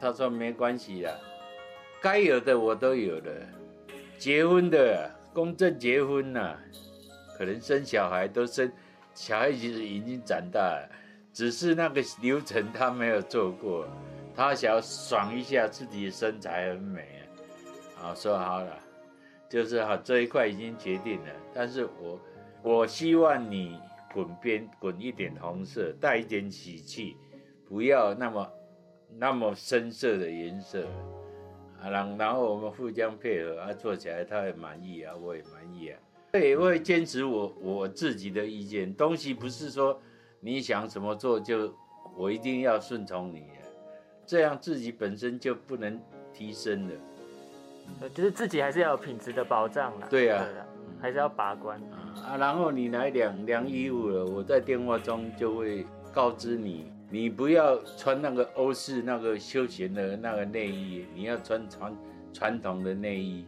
[0.00, 1.12] 他说没关系啦，
[2.02, 3.32] 该有的我都有了。
[4.18, 6.58] 结婚的公证结婚呐，
[7.36, 8.70] 可能生小孩都生，
[9.14, 10.88] 小孩其实已经长大了，
[11.32, 13.86] 只是那个流程他没有做过，
[14.34, 17.08] 他想要爽一下自己的身材很美。
[18.02, 18.78] 啊，说好了，
[19.48, 21.28] 就是哈这一块已经决定了。
[21.54, 22.20] 但是我
[22.60, 23.78] 我希望你
[24.12, 27.16] 滚边滚一点红色，带一点喜气，
[27.68, 28.52] 不要那么
[29.16, 30.84] 那么深色的颜色
[31.80, 31.88] 啊。
[31.88, 36.00] 然然后我们互相配合啊，做起来他也满意啊，我也满意啊。
[36.40, 40.00] 也会坚持我我自己的意见，东西不是说
[40.40, 41.70] 你想怎么做就
[42.16, 43.44] 我一定要顺从你，
[44.26, 46.00] 这样自己本身就不能
[46.32, 46.94] 提升了。
[48.00, 50.06] 呃，就是自己还是要有品质的保障啦。
[50.08, 50.42] 对呀，
[51.02, 52.34] 还是要把关啊。
[52.38, 61.96] 然后你来量量衣物了，我在电话中就会告知你，你不要穿那个欧式那个休闲的那个内衣，你要穿传
[62.32, 63.44] 传统的内衣，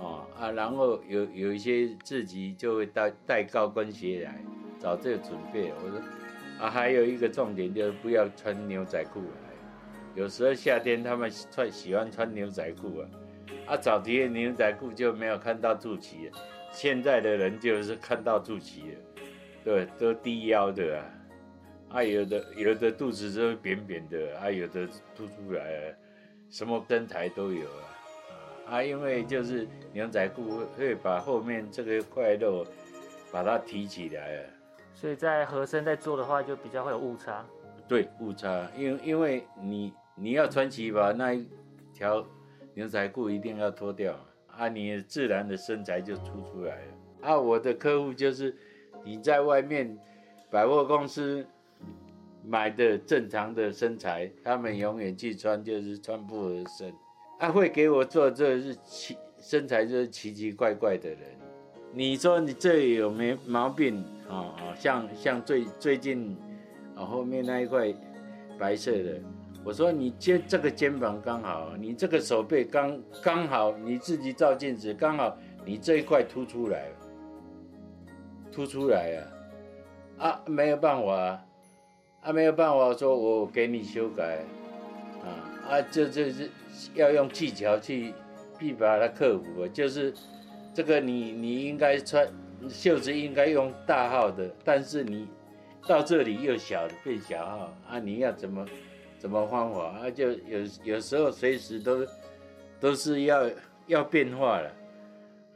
[0.00, 0.50] 哦啊。
[0.50, 4.42] 然后有有一些自己就会带带高跟鞋来，
[4.78, 5.72] 早就准备。
[5.84, 6.00] 我说
[6.58, 9.54] 啊，还有一个重点就是不要穿牛仔裤来，
[10.14, 13.08] 有时候夏天他们穿喜欢穿牛仔裤啊。
[13.66, 16.38] 啊，早期的牛仔裤就没有看到肚脐了，
[16.72, 18.98] 现在的人就是看到肚脐了，
[19.64, 21.04] 对，都低腰的啊，
[21.90, 25.94] 啊，有的有的肚子都扁扁的，啊，有的凸出来，
[26.48, 27.89] 什么身材都有啊，
[28.70, 32.64] 啊，因为就是牛仔裤会把后面这个块肉
[33.32, 34.44] 把它提起来了，
[34.94, 37.44] 所以在合身在做的话就比较会有误差，
[37.88, 41.46] 对，误差，因为因为你你要穿旗袍那一
[41.92, 42.24] 条。
[42.72, 44.14] 牛仔裤一定要脱掉
[44.46, 47.36] 啊，你自然的身材就凸出来了啊。
[47.36, 48.54] 我的客户就是
[49.02, 49.98] 你在外面
[50.48, 51.44] 百货公司
[52.44, 56.94] 买的正常的身材，他们永远去穿就是穿不合身。
[57.40, 61.18] 啊，会给我做这是奇身材就是奇奇怪怪的人。
[61.92, 64.54] 你说你这有没毛病啊？
[64.56, 66.36] 啊，像像最最近
[66.94, 67.92] 啊后面那一块
[68.58, 69.18] 白色的。
[69.64, 76.88] 我说你肩这个肩膀刚好，你这个手背刚刚好，你自己照镜子刚好，你这一块凸出来，
[78.52, 79.16] 凸出来
[80.18, 81.44] 啊，啊没有办法啊，
[82.22, 84.44] 啊没有办法，说我给你修改，
[85.68, 86.50] 啊啊这这是
[86.94, 88.14] 要用技巧去
[88.58, 90.12] 去把它克服，就是
[90.74, 92.26] 这个你你应该穿
[92.68, 95.28] 袖子应该用大号的，但是你
[95.86, 98.66] 到这里又小变小号啊，你要怎么？
[99.20, 100.10] 怎么方法啊？
[100.10, 102.06] 就有有时候随时都
[102.80, 103.50] 都是要
[103.86, 104.72] 要变化了，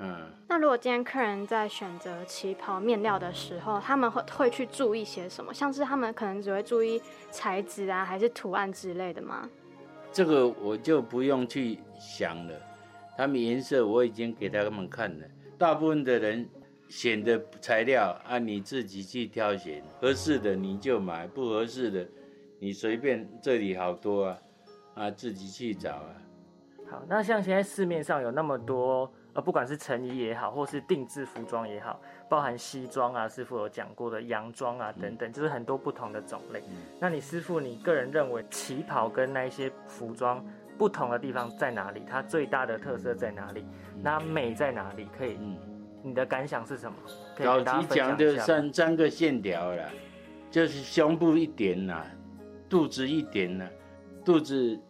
[0.01, 0.27] 嗯。
[0.47, 5.55] 那如果今天客人在选择旗袍面料的时候，他们会会去注意些什么？
[5.55, 7.01] 像是他们可能只会注意
[7.31, 9.49] 材质啊，还是图案之类的吗？
[10.15, 12.55] 这个我就不用去想了。
[13.17, 15.27] 他们颜色我已经给他们看了。
[15.59, 16.49] 大部分的人
[16.89, 22.07] 选的材料啊，你自己去挑选，合适的你就买，不合适的。
[22.61, 24.39] 你随便，这里好多啊，
[24.95, 26.15] 啊，自己去找啊。
[26.89, 36.63] 好，那像现在市面上有那么多呃，不管是成衣也好，或是定制服装也好，包含西装啊，师傅有讲过的洋装啊等等，就是很多不同的种类。
[37.01, 40.45] 那你师傅，你个人认为旗袍跟那一些服装
[40.79, 42.03] 不同的地方在哪里？
[42.09, 43.67] 它最大的特色在哪里？
[44.03, 45.09] 那美在哪里？
[45.19, 45.37] 可以，
[46.03, 46.97] 你的感想是什么？
[47.37, 49.91] 早期讲的三三个线条了，
[50.51, 52.05] 就是胸部一点呐，
[52.69, 53.69] 肚子一点呐，
[54.25, 54.81] 肚子。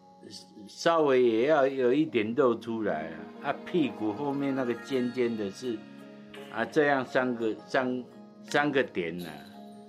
[0.66, 5.76] 稍微也要有一点露出来啊，啊，屁股后面那个尖尖的是，
[6.50, 8.04] 啊，这样三个三
[8.44, 9.26] 三个点呢。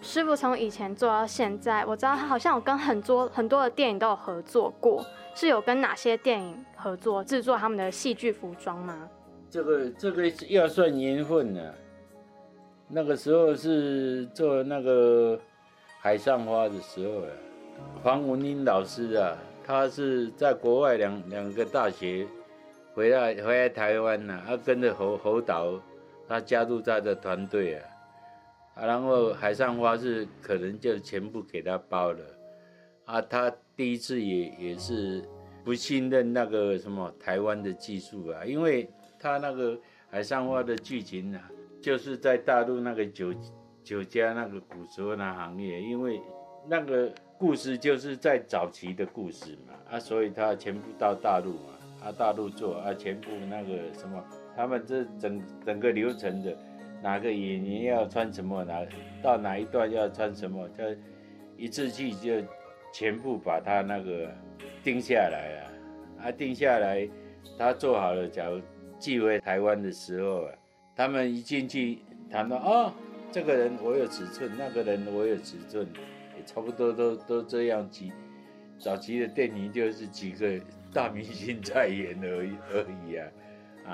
[0.02, 5.04] 师傅从以前做到现在，我知道他好像有跟很多很多的电影都有合作过，
[5.34, 9.10] 是有跟哪些电影合作制作他们的戏剧服装吗？
[9.50, 11.74] 这个这个要算缘分呢。
[12.90, 15.40] 那个时候是做那个
[16.02, 17.30] 海上花的时候啊，
[18.04, 19.36] 黄文英老师啊。
[19.68, 22.28] 他是在国外两两个大学
[22.96, 25.82] 回来回来台湾呐，他跟着侯侯导，
[26.30, 27.84] 他加入他的团队啊，
[28.76, 32.20] 啊，然后海上花是可能就全部给他包了，
[33.04, 35.22] 啊，他第一次也也是
[35.66, 38.90] 不信任那个什么台湾的技术啊，因为
[39.20, 39.78] 他那个
[40.10, 43.34] 海上花的剧情啊，就是在大陆那个酒
[43.84, 46.22] 酒家那个古时候那行业，因为
[46.66, 47.12] 那个。
[47.38, 51.75] 故事就是在早期的故事嘛，啊，所以他全部到大陆嘛，
[52.06, 54.24] 啊，大陆做啊，全部那个什么，
[54.56, 56.56] 他们这整整个流程的，
[57.02, 58.86] 哪个演员要穿什么，哪
[59.24, 60.84] 到哪一段要穿什么，他
[61.58, 62.34] 一次去就
[62.94, 64.30] 全部把他那个
[64.84, 65.64] 定下来
[66.22, 67.10] 啊，啊，定下来，
[67.58, 68.62] 他做好了，假如
[69.00, 70.54] 寄回台湾的时候啊，
[70.96, 71.98] 他们一进去
[72.30, 72.94] 谈到哦，
[73.32, 75.88] 这个人我有尺寸，那个人我有尺寸。
[76.38, 78.12] 也差不多都都这样几，
[78.78, 80.60] 早期的电影就是几个
[80.96, 83.28] 大明星在演而已而已啊，
[83.86, 83.92] 啊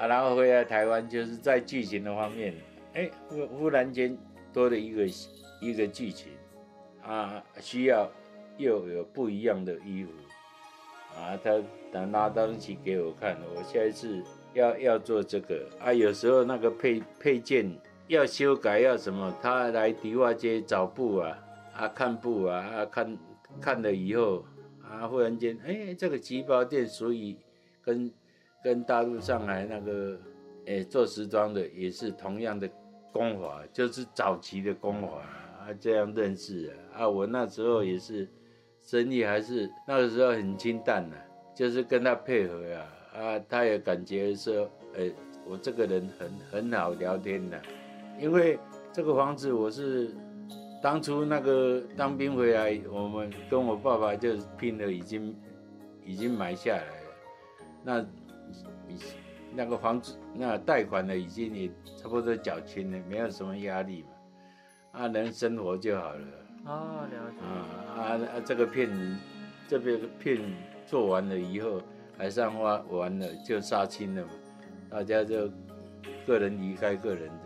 [0.00, 2.52] 啊，然后回来台湾就是在剧情的方面，
[2.94, 4.18] 哎，忽忽然间
[4.52, 5.06] 多了一个
[5.60, 6.32] 一个剧情，
[7.02, 8.10] 啊，需要
[8.56, 10.10] 又有不一样的衣服，
[11.16, 11.62] 啊，他
[11.92, 14.20] 他拿东西给我看，我下一次
[14.54, 17.70] 要要做这个啊，有时候那个配配件。
[18.08, 19.34] 要修改要什么？
[19.42, 21.36] 他来迪化街找布啊，
[21.74, 23.18] 啊看布啊，啊看
[23.60, 24.44] 看了以后，
[24.90, 27.36] 啊忽然间，哎，这个旗袍店所以
[27.82, 28.10] 跟
[28.62, 30.18] 跟大陆上海那个，
[30.66, 32.68] 哎做时装的也是同样的
[33.12, 35.08] 工法，就是早期的工法
[35.60, 37.02] 啊，这样认识啊。
[37.02, 38.28] 啊，我那时候也是
[38.82, 41.16] 生意还是那个时候很清淡的，
[41.54, 45.10] 就是跟他配合呀，啊，他也感觉说，哎，
[45.46, 47.60] 我这个人很很好聊天的。
[48.18, 48.58] 因为
[48.92, 50.10] 这个房子我是
[50.82, 55.34] 当初那个当兵回来，我们跟我爸爸就拼了，已经
[56.04, 57.10] 已经买下来了。
[57.82, 58.06] 那
[59.54, 64.08] 那个房子那贷款呢，已经也差不多缴清了，没有什么压力嘛。
[64.92, 66.26] 啊，能生活就好了。
[66.66, 67.40] 哦，了解。
[67.40, 67.48] 啊
[67.96, 68.00] 啊
[68.36, 68.40] 啊！
[68.44, 69.18] 这个片
[69.66, 70.40] 这边片
[70.86, 71.80] 做完了以后，
[72.16, 74.30] 海上花完了就杀青了嘛，
[74.90, 75.50] 大家就
[76.26, 77.45] 个人离开个人的。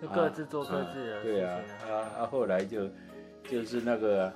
[0.00, 1.22] 就各自做各自的。
[1.22, 2.88] 对啊，啊啊，后来就
[3.48, 4.32] 就是那个，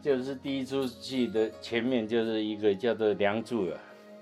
[0.00, 3.78] 就是第一出戏的前面就是一个叫做《梁祝》啊，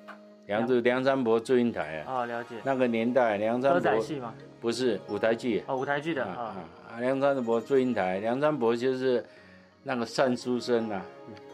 [0.46, 2.12] 《梁祝》梁山伯祝英台啊。
[2.12, 2.56] 哦，了解。
[2.64, 4.00] 那个年代，梁山伯。
[4.00, 4.34] 戏吗？
[4.60, 5.62] 不是舞台剧。
[5.66, 6.56] 哦，舞台剧的啊。
[6.90, 9.24] 啊，梁山伯祝英台，梁山伯就是
[9.84, 11.02] 那个善书生啊，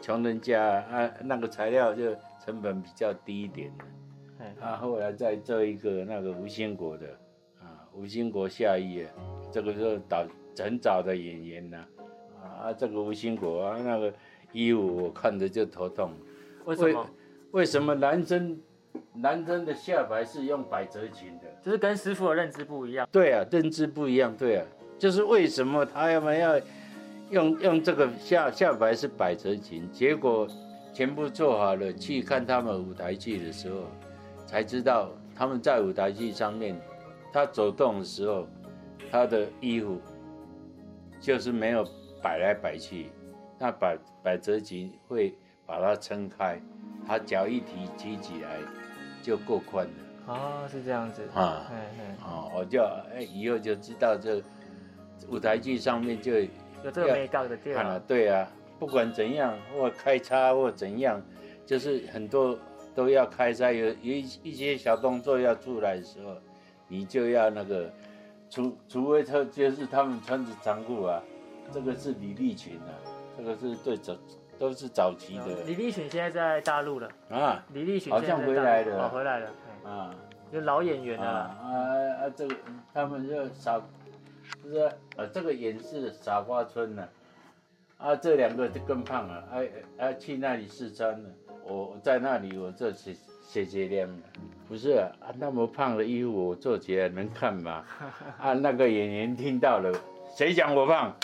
[0.01, 3.85] 穷人家啊，那个材料就成本比较低一点的。
[4.65, 7.05] 啊，后来再做一个那个吴兴国的。
[7.97, 9.07] 吴兴国下狱，
[9.51, 10.25] 这个是早
[10.57, 11.77] 很早的演员呐，
[12.43, 14.13] 啊，这个吴兴国啊，那个
[14.51, 16.11] 衣服我看着就头痛。
[16.65, 17.09] 为什么？
[17.51, 18.59] 为什么男生
[19.13, 21.45] 男生的下摆是用百褶裙的？
[21.63, 23.07] 就是跟师傅的认知不一样。
[23.11, 24.35] 对啊，认知不一样。
[24.35, 24.65] 对啊，
[24.99, 26.59] 就是为什么他要么要
[27.29, 29.89] 用用这个下下摆是百褶裙？
[29.93, 30.45] 结果
[30.93, 33.85] 全部做好了，去看他们舞台剧的时候，
[34.45, 36.77] 才知道他们在舞台剧上面。
[37.35, 38.47] 他走动的时候，
[39.11, 39.99] 他的衣服
[41.19, 41.85] 就是没有
[42.23, 43.09] 摆来摆去，
[43.59, 46.57] 那百百褶裙会把它撑开，
[47.05, 48.59] 他脚一提提起来
[49.21, 49.93] 就够宽了。
[50.27, 52.81] 哦，是这样子啊，嗯嗯，哦，我就
[53.13, 54.41] 哎以后就知道这
[55.27, 56.47] 舞台剧上面就有
[56.85, 57.99] 这个美感的地方。
[58.07, 61.21] 对啊，不管怎样或开叉或怎样，
[61.65, 62.57] 就是很多
[62.95, 66.33] 都要开叉，有有一一些小动作要出来的时候。
[66.87, 67.91] 你就要那个，
[68.49, 71.21] 除除非他就是他们穿着长裤啊，
[71.71, 72.93] 这个是李立群啊，
[73.37, 74.15] 这个是对早
[74.57, 75.63] 都是早期的。
[75.65, 79.49] 李立群现在在大陆了啊，李立群好像回来了，回来了。
[79.83, 80.15] 啊
[80.51, 81.39] 就老演员啊了啦。
[81.39, 81.67] 啊
[82.21, 82.29] 啊！
[82.35, 82.55] 这个
[82.93, 83.81] 他们就傻，
[84.63, 84.77] 就是
[85.17, 87.09] 啊，这个演是傻瓜村呢、
[87.97, 89.57] 啊，这两个就更胖了，啊
[89.97, 91.29] 啊去那里试穿了，
[91.65, 93.15] 我在那里我做写
[93.55, 94.13] 写节练了，
[94.67, 97.85] 不是啊，啊那么胖的衣服我做起来能看吗？
[98.37, 99.97] 啊，那个演员听到了，
[100.35, 101.15] 谁讲我胖？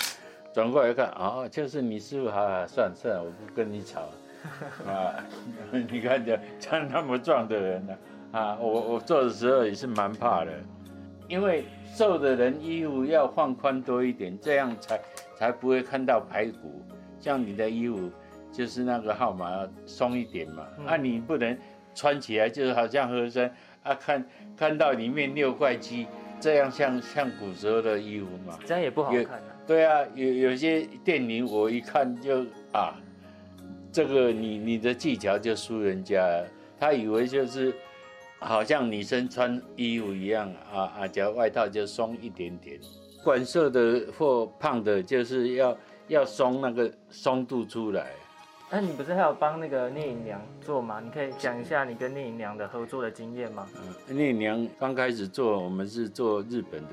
[0.53, 4.03] 转过来看，哦，就是你师傅，好好，算了算了，我不跟你吵，
[4.87, 5.13] 啊，
[5.91, 7.97] 你看这像那么壮的人呢、
[8.31, 10.53] 啊，我我做的时候也是蛮怕的，
[11.27, 14.97] 因为瘦的人衣服要放宽多一点，这样才
[15.35, 16.81] 才不会看到排骨。
[17.19, 18.09] 像你的衣服
[18.53, 21.57] 就是那个号码要松一点嘛，嗯啊，你不能
[21.93, 23.51] 穿起来就是好像和珅
[23.83, 24.25] 啊，看
[24.55, 26.07] 看到里面六块肌，
[26.39, 28.57] 这样像像古时候的衣服嘛。
[28.65, 29.43] 这样也不好看啊。
[29.65, 32.95] 对啊，有有些电影我一看就啊，
[33.91, 36.47] 这个你你的技巧就输人家了，
[36.79, 37.73] 他以为就是
[38.39, 42.79] 好像女生穿衣服一样啊啊，只要外套就松一点点。
[43.23, 45.77] 管瘦的或胖的，就是要
[46.07, 48.07] 要松那个松度出来。
[48.73, 51.01] 那、你不是还有帮那个聂隐娘做吗？
[51.01, 53.67] 你可以讲一下你跟聂隐娘的合作的经验吗？
[54.07, 56.91] 嗯，聂娘刚开始做，我们是做日本的，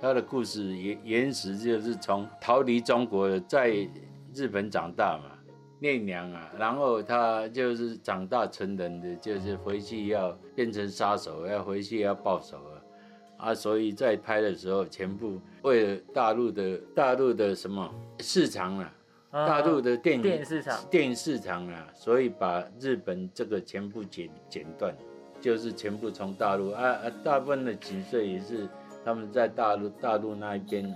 [0.00, 3.88] 她的故事原原始就是从逃离中国，在
[4.34, 5.30] 日本长大嘛。
[5.78, 13.50] 聂娘啊，然后她就是长大成人的，就是回去要变成杀手，要回去要报仇啊。
[13.50, 17.88] 啊，所以在拍的时候，全部为了大陆的大陆的什么
[18.18, 18.92] 市场，啊
[19.34, 20.78] 大陆的电影电影市场。
[20.88, 24.94] 电影市场啊，所以把日本这个全部剪剪断，
[25.40, 28.68] 就是全部从大陆啊啊，大部分的景色也是
[29.04, 30.94] 他们在大陆大陆那一边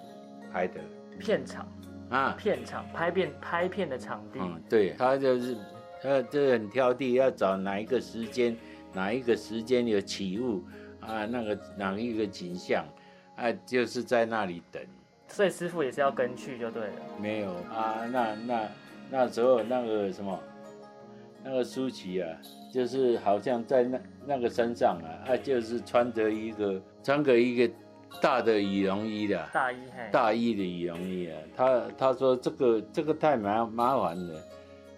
[0.52, 0.80] 拍的。
[1.18, 1.68] 片场，
[2.10, 5.56] 啊，片场拍片拍片的场地，嗯，对他就是
[6.00, 8.56] 他就很挑剔，要找哪一个时间，
[8.92, 10.62] 哪一个时间有起雾
[11.00, 12.86] 啊，那个哪一个景象
[13.34, 14.80] 啊，就是在那里等。
[15.28, 16.92] 所以师傅也是要跟去就对了。
[17.20, 18.68] 没有啊，那那
[19.10, 20.38] 那时候那个什么，
[21.44, 22.28] 那个舒淇啊，
[22.72, 27.72] 就是好像在那那个山上啊，啊，就是穿着一个穿着一个
[28.20, 34.40] 大的羽绒衣的大衣嘿，大衣的羽绒衣啊，他他说这个这个太麻麻烦了，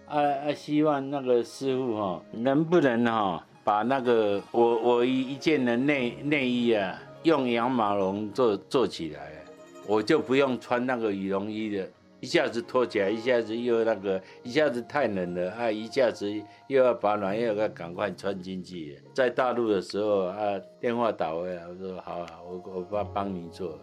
[0.07, 9.29] 啊啊，希望那个师傅哈、能不能哈、把那个我我一一件的内内衣啊，用羊毛绒做做起来，
[9.87, 16.31] 我就不用穿那个羽绒衣的，一下子脱起来，一下子又那个，一下子太冷了啊，一下子
[16.67, 19.01] 又要保暖，又要赶快穿进去。
[19.13, 23.79] 在大陆的时候啊，电话打回来，我说好好，我我帮帮你做，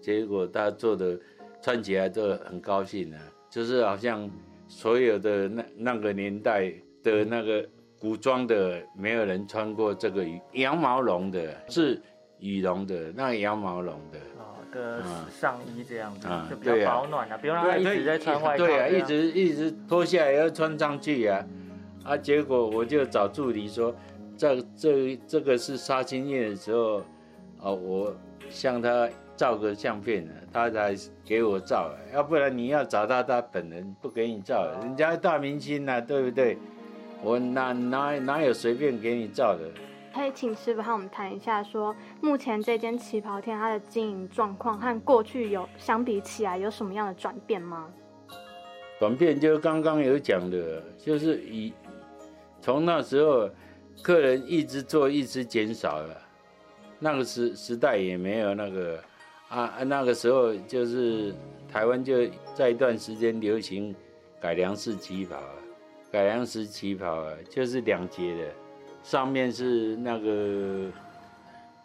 [0.00, 1.18] 结果他做的
[1.62, 4.28] 穿起来都很高兴啊，就是好像
[4.66, 6.72] 所有的那那个年代
[7.04, 7.64] 的那个
[8.00, 12.02] 古装的，没有人穿过这个羊毛绒的，是
[12.40, 14.18] 羽绒的，那羊毛绒的。
[14.76, 21.44] 哦的嗯上衣这样子，啊就比较保暖啊，不用让他一直在穿外套对啊，一直一直脱下来要穿上去啊，
[22.04, 23.94] 啊，结果我就找助理说，
[24.36, 26.98] 这这这个是杀青夜的时候，
[27.60, 28.14] 啊，我
[28.50, 36.58] 向他照个相片呢，他才给我照，要不然你要找到他本人不给你照，人家大明星呐、对不对？
[37.22, 39.64] 我哪哪哪有随便给你照的？
[40.16, 47.86] 可以请师傅和我们谈一下说目前这间旗袍店它的经营状况和过去有相比起来有什么样的转变吗？
[48.98, 51.70] 转变就刚刚有讲的，就是以
[52.62, 53.50] 从那时候
[54.02, 56.16] 客人一直做一直减少了，
[56.98, 58.98] 那个时时代也没有那个
[59.50, 61.34] 啊那个时候就是
[61.70, 63.94] 台湾就在一段时间流行
[64.40, 65.36] 改良式旗袍，
[66.10, 68.50] 改良式旗袍啊就是两截的，
[69.06, 70.90] 上面是那个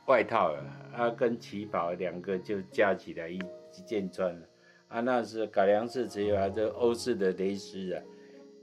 [0.07, 0.57] 外套啊，
[0.97, 4.41] 啊跟旗袍两个就加起来一一件穿了。
[4.88, 8.01] 啊，那是改良式只有啊，这欧式的蕾丝啊，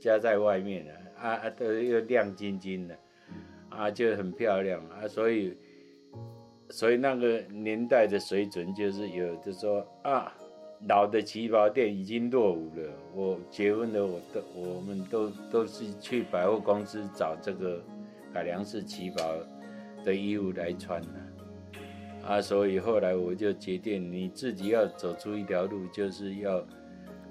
[0.01, 2.99] 加在外面啊，啊啊都又亮晶晶的，
[3.69, 4.85] 啊就很漂亮。
[4.89, 5.57] 啊，所以
[6.69, 10.35] 所以那个年代的水准就是有的说啊，
[10.89, 17.81] 老的旗袍店已经落伍了，我结婚了，我都我们都都是去百货公司找这个
[18.39, 19.35] 改良式旗袍
[20.05, 21.09] 的衣服来穿的、
[22.25, 26.65] 啊，所以后来我就决定，你自己要走出一条路，就是要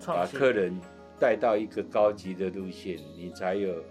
[0.06, 0.78] 把客人
[1.18, 3.82] 带到一个高级的路线，你才有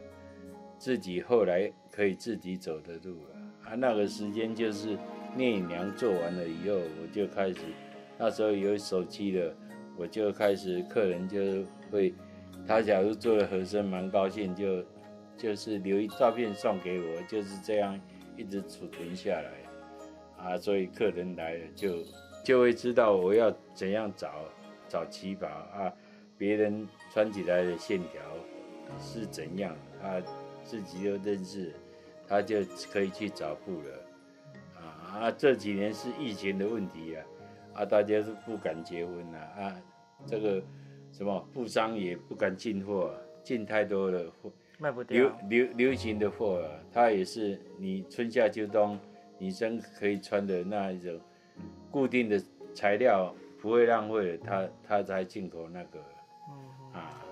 [0.79, 3.71] 自己后来可以自己走的路啊。
[3.71, 4.99] 啊，那个时间就是
[5.35, 7.61] 聂隐娘做完了以后，我就开始，
[8.19, 9.55] 那时候有手机了，
[9.97, 11.41] 我就开始客人就
[11.91, 12.13] 会，
[12.67, 14.85] 他假如做了和声蛮高兴，就
[15.37, 18.01] 就是留一照片送给我，就是这样
[18.37, 19.53] 一直储存下来。
[20.45, 22.05] 啊，所以客人来了就
[22.45, 24.45] 就会知道我要怎样找
[24.89, 25.47] 找旗袍。
[25.47, 25.93] 啊，
[26.39, 28.21] 别人穿起来的线条
[29.01, 30.21] 是怎样啊，
[30.63, 31.73] 自己就认识，
[32.29, 34.81] 他就可以去找布了。
[34.81, 34.83] 啊
[35.21, 37.25] 啊，这几年是疫情的问题啊
[37.75, 39.39] 啊，大家是不敢结婚了。
[39.39, 39.83] 啊，
[40.27, 40.63] 这个
[41.11, 44.53] 什么布商也不敢进货，进太多了货。
[44.79, 45.39] 卖不流掉。
[45.49, 48.99] 流流行的货啊，它也是你春夏秋冬
[49.39, 51.21] 女生可以穿的那一种
[51.91, 52.41] 固定的
[52.75, 55.99] 材料，不会浪费的，它它才进口那个
[56.49, 56.55] 嗯
[57.01, 57.23] 啊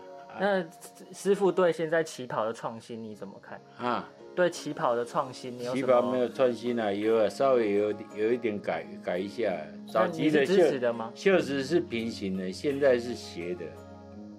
[0.41, 0.65] 那
[1.13, 3.61] 师傅对现在旗袍的创新你怎么看？
[3.79, 4.11] 啊！
[4.35, 5.85] 对旗袍的创新，你有旗？
[5.85, 9.57] 袍没有创新啊，有啊，稍微有有一点改改一下。
[9.87, 11.13] 早期的袖的吗？
[11.15, 13.65] 袖子是平行的，现在是斜的，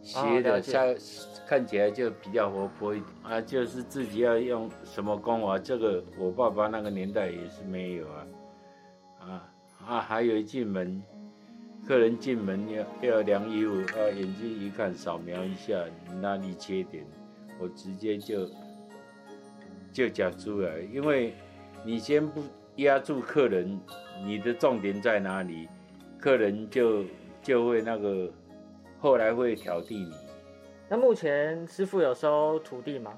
[0.06, 0.72] 斜的，解。
[0.72, 0.96] 它
[1.48, 3.10] 看起来就比较活泼一点。
[3.24, 3.42] 啊。
[3.42, 8.28] 就是自己要用什么工啊，这个我爸爸那个年代也是没有啊，
[9.20, 9.54] 啊
[9.88, 11.02] 啊，还有一进门，
[11.88, 15.84] 客人进门要要量衣服啊，眼睛一看扫描一下
[16.22, 17.06] 哪里缺点，
[17.60, 18.48] 我直接就
[19.92, 21.34] 就讲出来，因为
[21.84, 22.44] 你先不
[22.78, 23.80] 压住客人，
[24.26, 25.68] 你的重点在哪里，
[26.20, 27.04] 客人就
[27.42, 28.32] 就会那个
[29.06, 30.16] 后来会挑剔你。
[30.90, 33.14] 那目前师傅有收徒弟吗？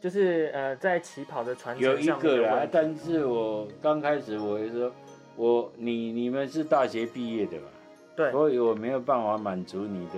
[0.00, 2.68] 就是呃，在起跑的传有承上面一个啦。
[2.68, 4.92] 但是我刚开始我就说，
[5.36, 7.68] 我你你们是大学毕业的嘛，
[8.16, 10.14] 对，所以我没有办法满足你的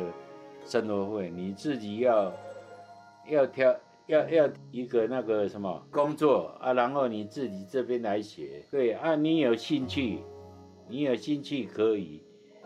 [0.65, 2.33] 生活费，你自己要
[3.29, 10.21] 要挑要要一个那个什么工作啊，然后你自己这边来学，对啊，你有兴趣，
[10.89, 12.23] 你有兴趣可以，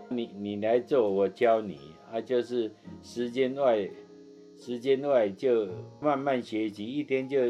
[0.09, 2.71] 你你来做，我教你啊，就是
[3.03, 3.89] 时间外
[4.57, 5.67] 时间外就
[6.01, 7.41] 慢慢学习，一天就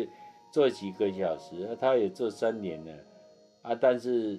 [0.50, 2.92] 做几个小时，他也做三年了
[3.60, 4.38] 啊，但是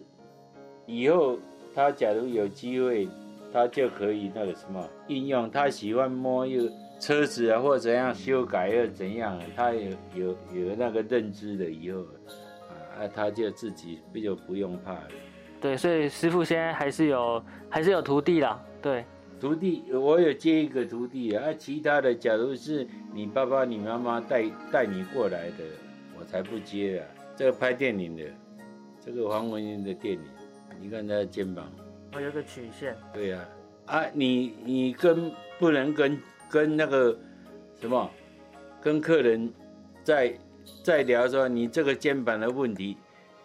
[0.87, 1.37] 以后
[1.75, 3.07] 他假如有机会，
[3.53, 6.67] 他就可以那个什么应用，他喜欢摸又
[6.99, 15.09] 车子啊或怎样修改又怎样，他有有有那个认知了以后啊，啊他就自己不就不用怕了。
[15.61, 18.59] 对，所以师傅现在还是有还是有徒弟啦。
[18.81, 19.03] 对，
[19.39, 25.63] 徒弟，我有接一个徒弟啊，其他的假如是你爸爸、你妈妈带带你过来的，
[26.17, 27.07] 我才不接啊。
[27.35, 28.23] 这个拍电影的，
[29.05, 30.21] 这个黄文英的电影，
[30.79, 31.69] 你看他的肩膀，
[32.13, 32.95] 我有个曲线。
[33.13, 33.45] 对呀、
[33.87, 35.29] 啊，啊，你你跟
[35.59, 36.17] 不能跟
[36.49, 37.17] 跟那个
[37.79, 38.09] 什么，
[38.81, 39.51] 跟客人
[40.01, 40.33] 在
[40.81, 42.95] 在聊说你这个肩膀的问题，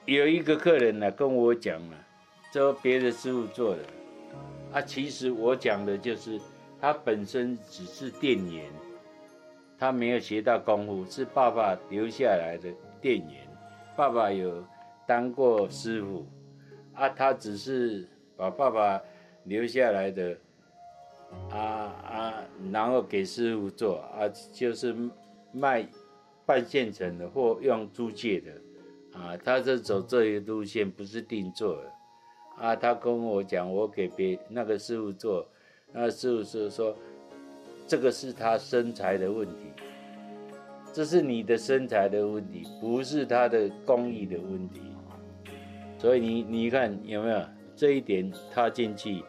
[0.07, 1.97] 有一个客人呢、跟我讲了，
[2.53, 3.83] 说别的师傅做的，
[4.73, 6.41] 啊，其实我讲的就是
[6.81, 8.71] 他本身只是店员，
[9.79, 13.49] 他没有学到功夫，是爸爸留下来的店员，
[13.97, 14.65] 爸爸有
[15.07, 16.25] 当过师傅，
[16.95, 18.07] 啊，他只是
[18.37, 19.03] 把爸爸
[19.45, 20.37] 留下来的，
[21.51, 22.35] 啊啊，
[22.71, 24.95] 然后给师傅做啊，就是
[25.53, 25.85] 卖
[26.47, 28.53] 半现成的或用租借的，
[29.19, 31.93] 啊，他是走这一路线，不是定做的，
[32.59, 35.47] 啊，他跟我讲，我给别那个师傅做，
[35.93, 36.97] 那个师傅是说，
[37.87, 39.67] 这个是他身材的问题，
[40.93, 44.81] 这是你的身材的问题，不是他的工艺的问题。
[45.99, 47.43] 所以你你看有没有
[47.77, 49.23] 这一点踏进去，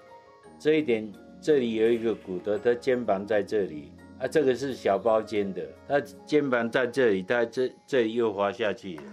[0.57, 1.11] 这一点
[1.41, 9.03] 这里有一个骨头，他肩膀在这里啊，这个是小包肩的，他肩膀在这里，他这这里又滑下去了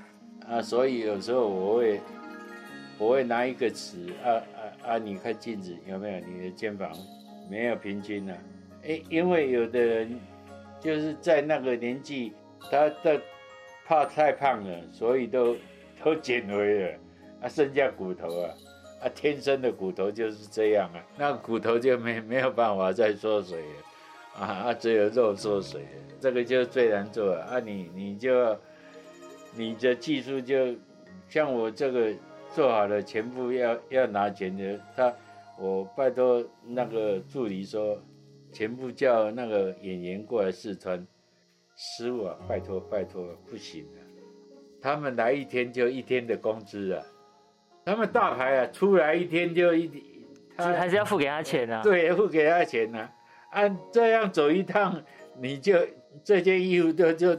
[0.49, 2.01] 啊，所以有时候我会
[2.99, 6.91] 我会拿一个尺啊啊啊，你看镜子有没有你的肩膀
[7.49, 8.37] 没有平均啊？
[8.83, 10.19] 诶，因为有的人
[10.81, 12.33] 就是在那个年纪，
[12.71, 13.21] 他的
[13.87, 15.57] 怕太胖了，所以都
[16.03, 16.99] 都减肥了。
[17.41, 18.51] 啊，剩下骨头啊，
[19.03, 25.89] 啊，天生的骨头就是这样啊，那骨头就没没有办法再缩水了，啊啊，只有肉缩水了，
[26.19, 28.59] 这个就最难做了啊，你你就
[29.55, 30.75] 你的技术就
[31.29, 32.13] 像我这个
[32.55, 35.13] 做好了，全部要要拿钱的，他
[35.59, 38.01] 我拜托那个助理说，
[38.53, 41.07] 全部叫那个演员过来试穿，
[41.77, 43.99] 师傅啊，拜托拜托，不行啊，
[44.81, 47.03] 他们来一天就一天的工资啊。
[47.85, 49.91] 他们大牌啊，出来一天就一，
[50.57, 51.83] 他还是要付给他钱啊。
[51.83, 53.09] 对付给他钱呐、
[53.51, 55.03] 按这样走一趟，
[55.41, 55.79] 你就
[56.23, 57.37] 这件衣服就就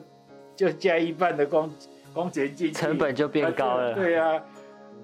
[0.55, 1.69] 就加一半的工
[2.13, 4.43] 工钱进去，成本就变高了啊对啊，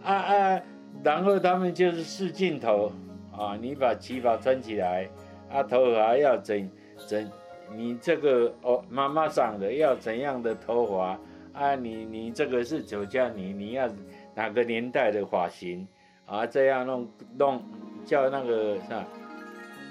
[0.06, 0.62] 啊啊，
[1.04, 2.92] 然后他们就是试镜头
[3.36, 5.10] 啊，你把旗袍穿起来，
[5.50, 6.70] 啊头发要整
[7.08, 7.30] 整，
[7.76, 11.20] 你这个哦妈妈长的要怎样的头发
[11.54, 13.90] 啊，你你这个是酒家，你你要
[14.36, 15.88] 哪个年代的发型
[16.28, 16.46] 啊？
[16.46, 17.64] 这样弄弄
[18.06, 19.04] 叫那个啥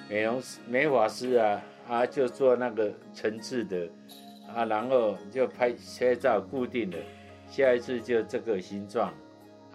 [0.09, 3.89] 美容师美发师啊啊，就做那个层次的
[4.55, 6.99] 啊，然后就拍拍照固定的，
[7.49, 9.13] 下一次就这个形状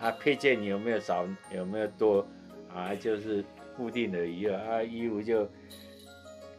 [0.02, 1.26] 啊，配件你有没有少
[1.56, 2.26] 有没有多
[2.74, 3.44] 啊，就是
[3.76, 5.48] 固定的以后啊，衣服就。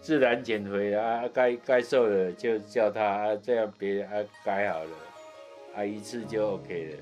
[0.03, 4.13] 自然减肥啊，该该瘦的就叫他啊，这样别啊
[4.43, 4.91] 改好了，
[5.77, 6.97] 啊一次就 OK 了。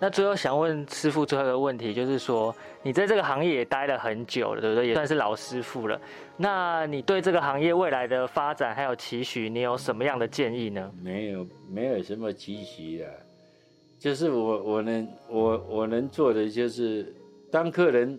[0.00, 4.88] 那最后想问师傅最后一个问题，就是说你在这个行业也待了很久了，对不对？
[4.88, 6.00] 也算是老师傅了。
[6.38, 10.90] 那你对这个行业未来的发展还有期许，你有什么样的建议呢？
[11.02, 13.25] 没有，没有什么期许的，
[13.98, 17.14] 就是我我能我我能做的就是
[17.50, 18.18] 当客人。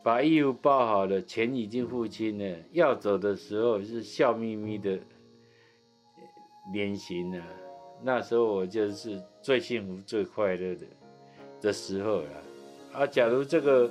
[0.00, 4.98] 把衣服包好了，钱已经付清了，要走的时候是笑眯眯的
[6.72, 7.44] 脸型了。
[8.02, 10.86] 那时候我就是最幸福、最快乐的
[11.60, 12.28] 的时候了。
[12.94, 13.90] 啊，假如这个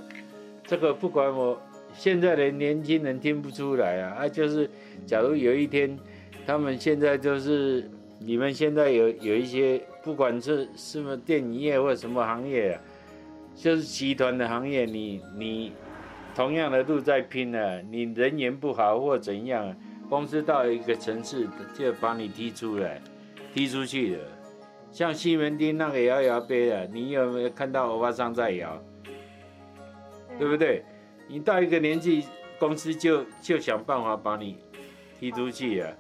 [0.66, 1.62] 这个不管我
[1.94, 4.68] 现在的年轻人听不出来啊，啊，就是
[5.06, 6.00] 假如有一天
[6.48, 12.82] 他们现在就是你们现在有有一些不管是什么电影业或什么行业啊，
[13.54, 15.74] 就是集团的行业，你你。
[16.34, 19.76] 同样的路在拼呢，你人缘不好或怎样，
[20.08, 21.46] 公司到一个层次
[21.78, 23.02] 就把你踢出来，
[23.54, 24.24] 踢出去了。
[24.94, 28.82] 像西门町那个摇摇杯的，你有没有看到欧巴桑在摇？
[30.40, 30.86] 对不对？
[31.28, 32.24] 你到一个年纪，
[32.58, 34.58] 公司就就想办法把你
[35.20, 35.94] 踢出去啊，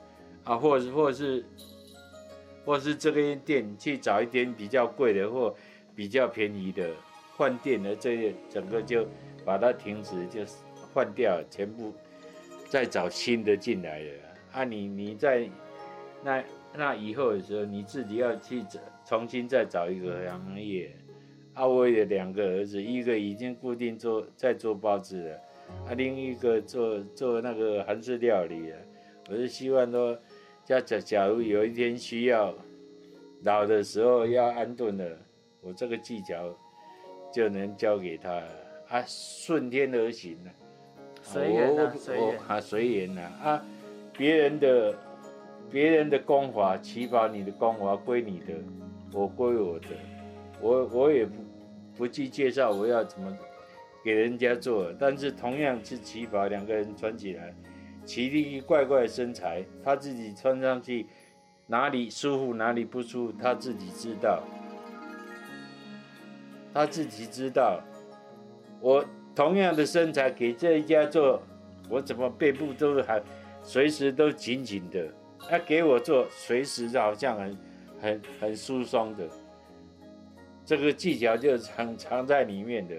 [0.45, 1.43] 啊，或者或者是
[2.67, 5.55] 或是这个店去找一间比较贵的或
[5.95, 6.87] 比较便宜的
[7.35, 9.07] 换店的，这些整个就。
[9.45, 10.41] 把它停止，就
[10.93, 11.93] 换掉，全部
[12.67, 14.11] 再找新的进来了。
[14.51, 15.49] 啊，你你在
[16.21, 16.43] 那
[16.75, 20.91] 那以后的时候，你自己要去找重新再找一个行业。
[21.53, 25.35] 啊，我有两个儿子，一个已经固定做在做包子了，
[25.87, 28.75] 啊，另一个做做那个韩式料理了。
[29.29, 30.19] 我是希望说，
[30.67, 32.53] 假假假如有一天需要
[33.43, 35.17] 老的时候要安顿了，
[35.61, 36.53] 我这个技巧
[37.33, 38.43] 就能教给他。
[38.89, 40.51] 啊，顺天而行呢，
[41.21, 42.39] 随缘啊，随缘。
[42.49, 43.65] 啊，随缘呐啊，
[44.17, 44.93] 别人的
[45.71, 48.53] 别人的功法，起码你的功法归你的，
[49.13, 49.87] 我归我的，
[50.59, 51.33] 我我也不
[51.95, 53.37] 不去介绍我要怎么
[54.03, 57.55] 给人家做，但是同样是旗袍，两个人穿起来，
[58.07, 61.05] 奇丽怪怪的身材，他自己穿上去
[61.67, 64.41] 哪里舒服哪里不舒服，他自己知道，
[66.73, 67.81] 他自己知道。
[68.79, 69.05] 我
[69.35, 71.41] 同样的身材给这一家做，
[71.89, 73.21] 我怎么背部都还
[73.61, 75.05] 随时都紧紧的？
[75.37, 77.57] 他给我做，随时好像很
[77.99, 79.27] 很很舒松的。
[80.63, 82.95] 这个技巧就藏藏在里面的，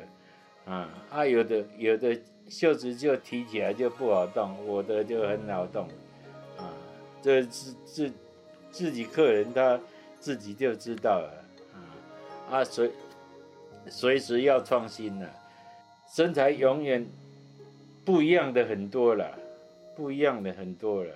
[0.67, 2.15] 啊啊，有的有的
[2.49, 5.87] 袖子就提起来就不好动，我的就很好动，
[6.57, 6.73] 啊，
[7.23, 8.13] 这自自
[8.71, 9.79] 自己客人他
[10.19, 11.45] 自己就知道了，
[11.75, 12.91] 啊啊随
[13.89, 15.31] 随时要创新了。
[16.11, 17.07] 身材永远
[18.05, 19.39] 不一样的很多了，
[19.95, 21.15] 不一样的很多了。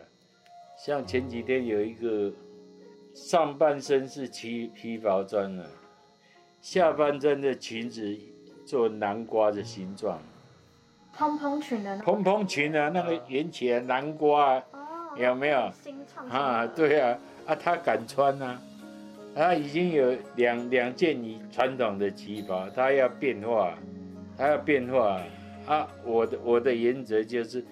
[0.76, 2.30] 像前几天有一个
[3.14, 5.66] 上半身是旗皮袍装的，
[6.60, 8.14] 下半身的裙子
[8.66, 10.20] 做南瓜的形状，
[11.12, 14.64] 蓬蓬裙的蓬蓬裙啊，那个圆起来南瓜啊，
[15.16, 15.70] 有没有？
[16.28, 18.60] 啊，对啊，啊，他敢穿啊，
[19.34, 23.74] 他已经有两两件你传统的旗袍，他要变化。
[24.34, 25.20] 他要变化
[25.66, 25.86] 啊！
[26.04, 27.62] 我的我的原则就是，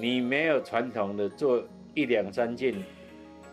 [0.00, 1.62] 你没有传统的做
[1.94, 2.74] 一两三件，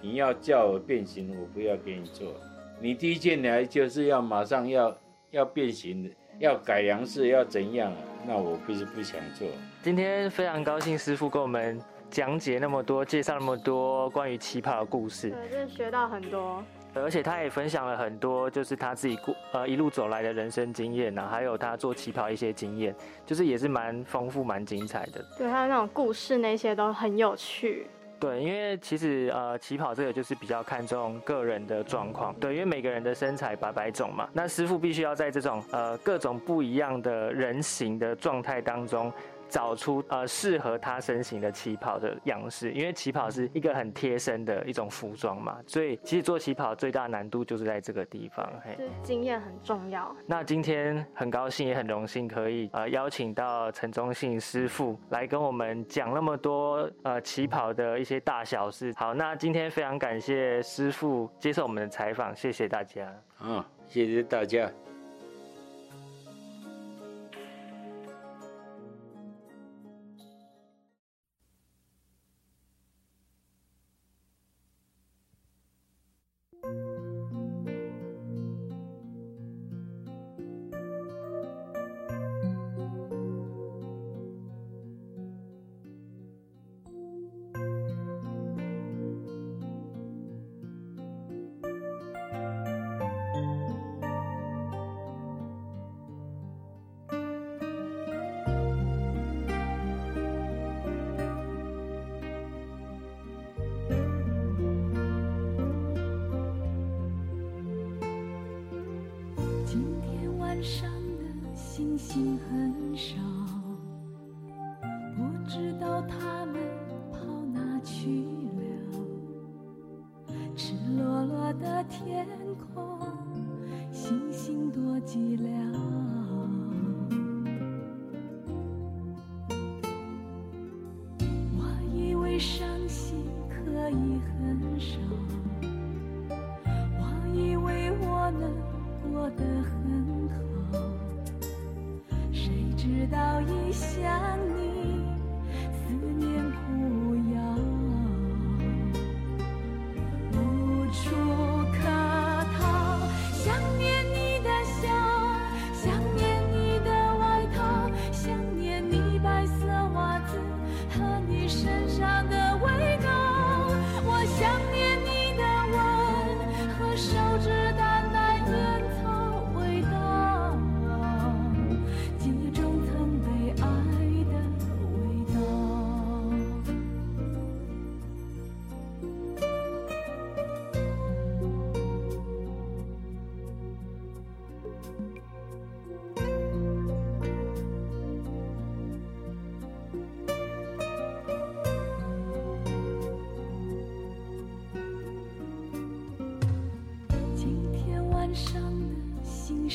[0.01, 2.33] 你要叫我变形，我不要给你做。
[2.81, 4.97] 你第一件来就是要马上要
[5.29, 6.09] 要变形的，
[6.39, 7.91] 要改良是，要怎样？
[8.27, 9.47] 那我不是不想做。
[9.81, 11.79] 今天非常高兴师傅跟我们
[12.09, 16.63] 讲解那么多，介绍那么多关于旗袍的故事，对，真的学到很多。
[16.93, 25.23] 而且他也分享了很多，就是他自己过呃一路走来的人生经验呐，还有他做旗袍一些经验，就是也是蛮丰富、蛮精彩的。
[25.37, 27.87] 对他那种故事那些都很有趣。
[28.19, 32.33] 对，因为其实呃起跑这个就是比较看重个人的状况。
[32.35, 39.11] 对，因为每个人的身材百百种嘛，那师傅必须要在这种呃各种不一样的人形的状态当中
[39.47, 48.47] 找出呃适合他身形的旗袍的样式，因为旗袍是一个很贴身的一种服装嘛，所以其实做旗袍最大难度就是在这个地方。
[48.63, 50.15] 嘿，就经验很重要。
[50.25, 58.93] 那今天很高兴也很荣幸可以呃邀请到陈忠信师傅来跟我们讲那么多呃旗袍的一些大小事。
[58.95, 63.05] 好，那今天非常感谢师傅接受我们的采访，谢谢大家。
[63.39, 64.69] 啊，谢谢大家。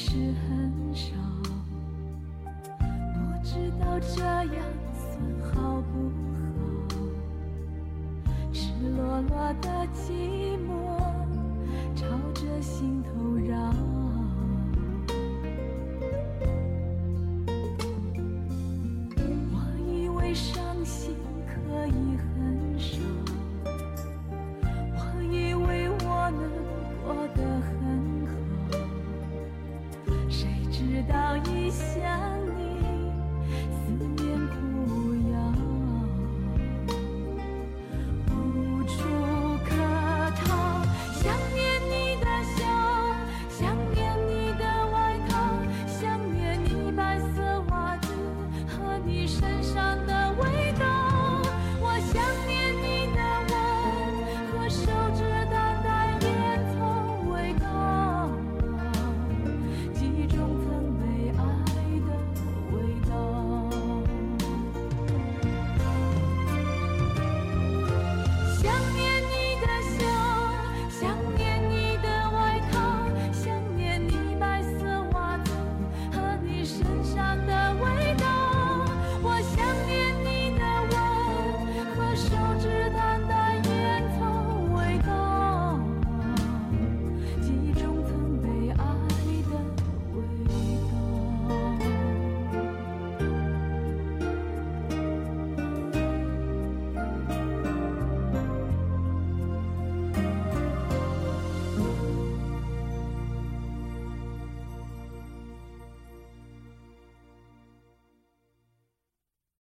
[0.01, 0.30] 是。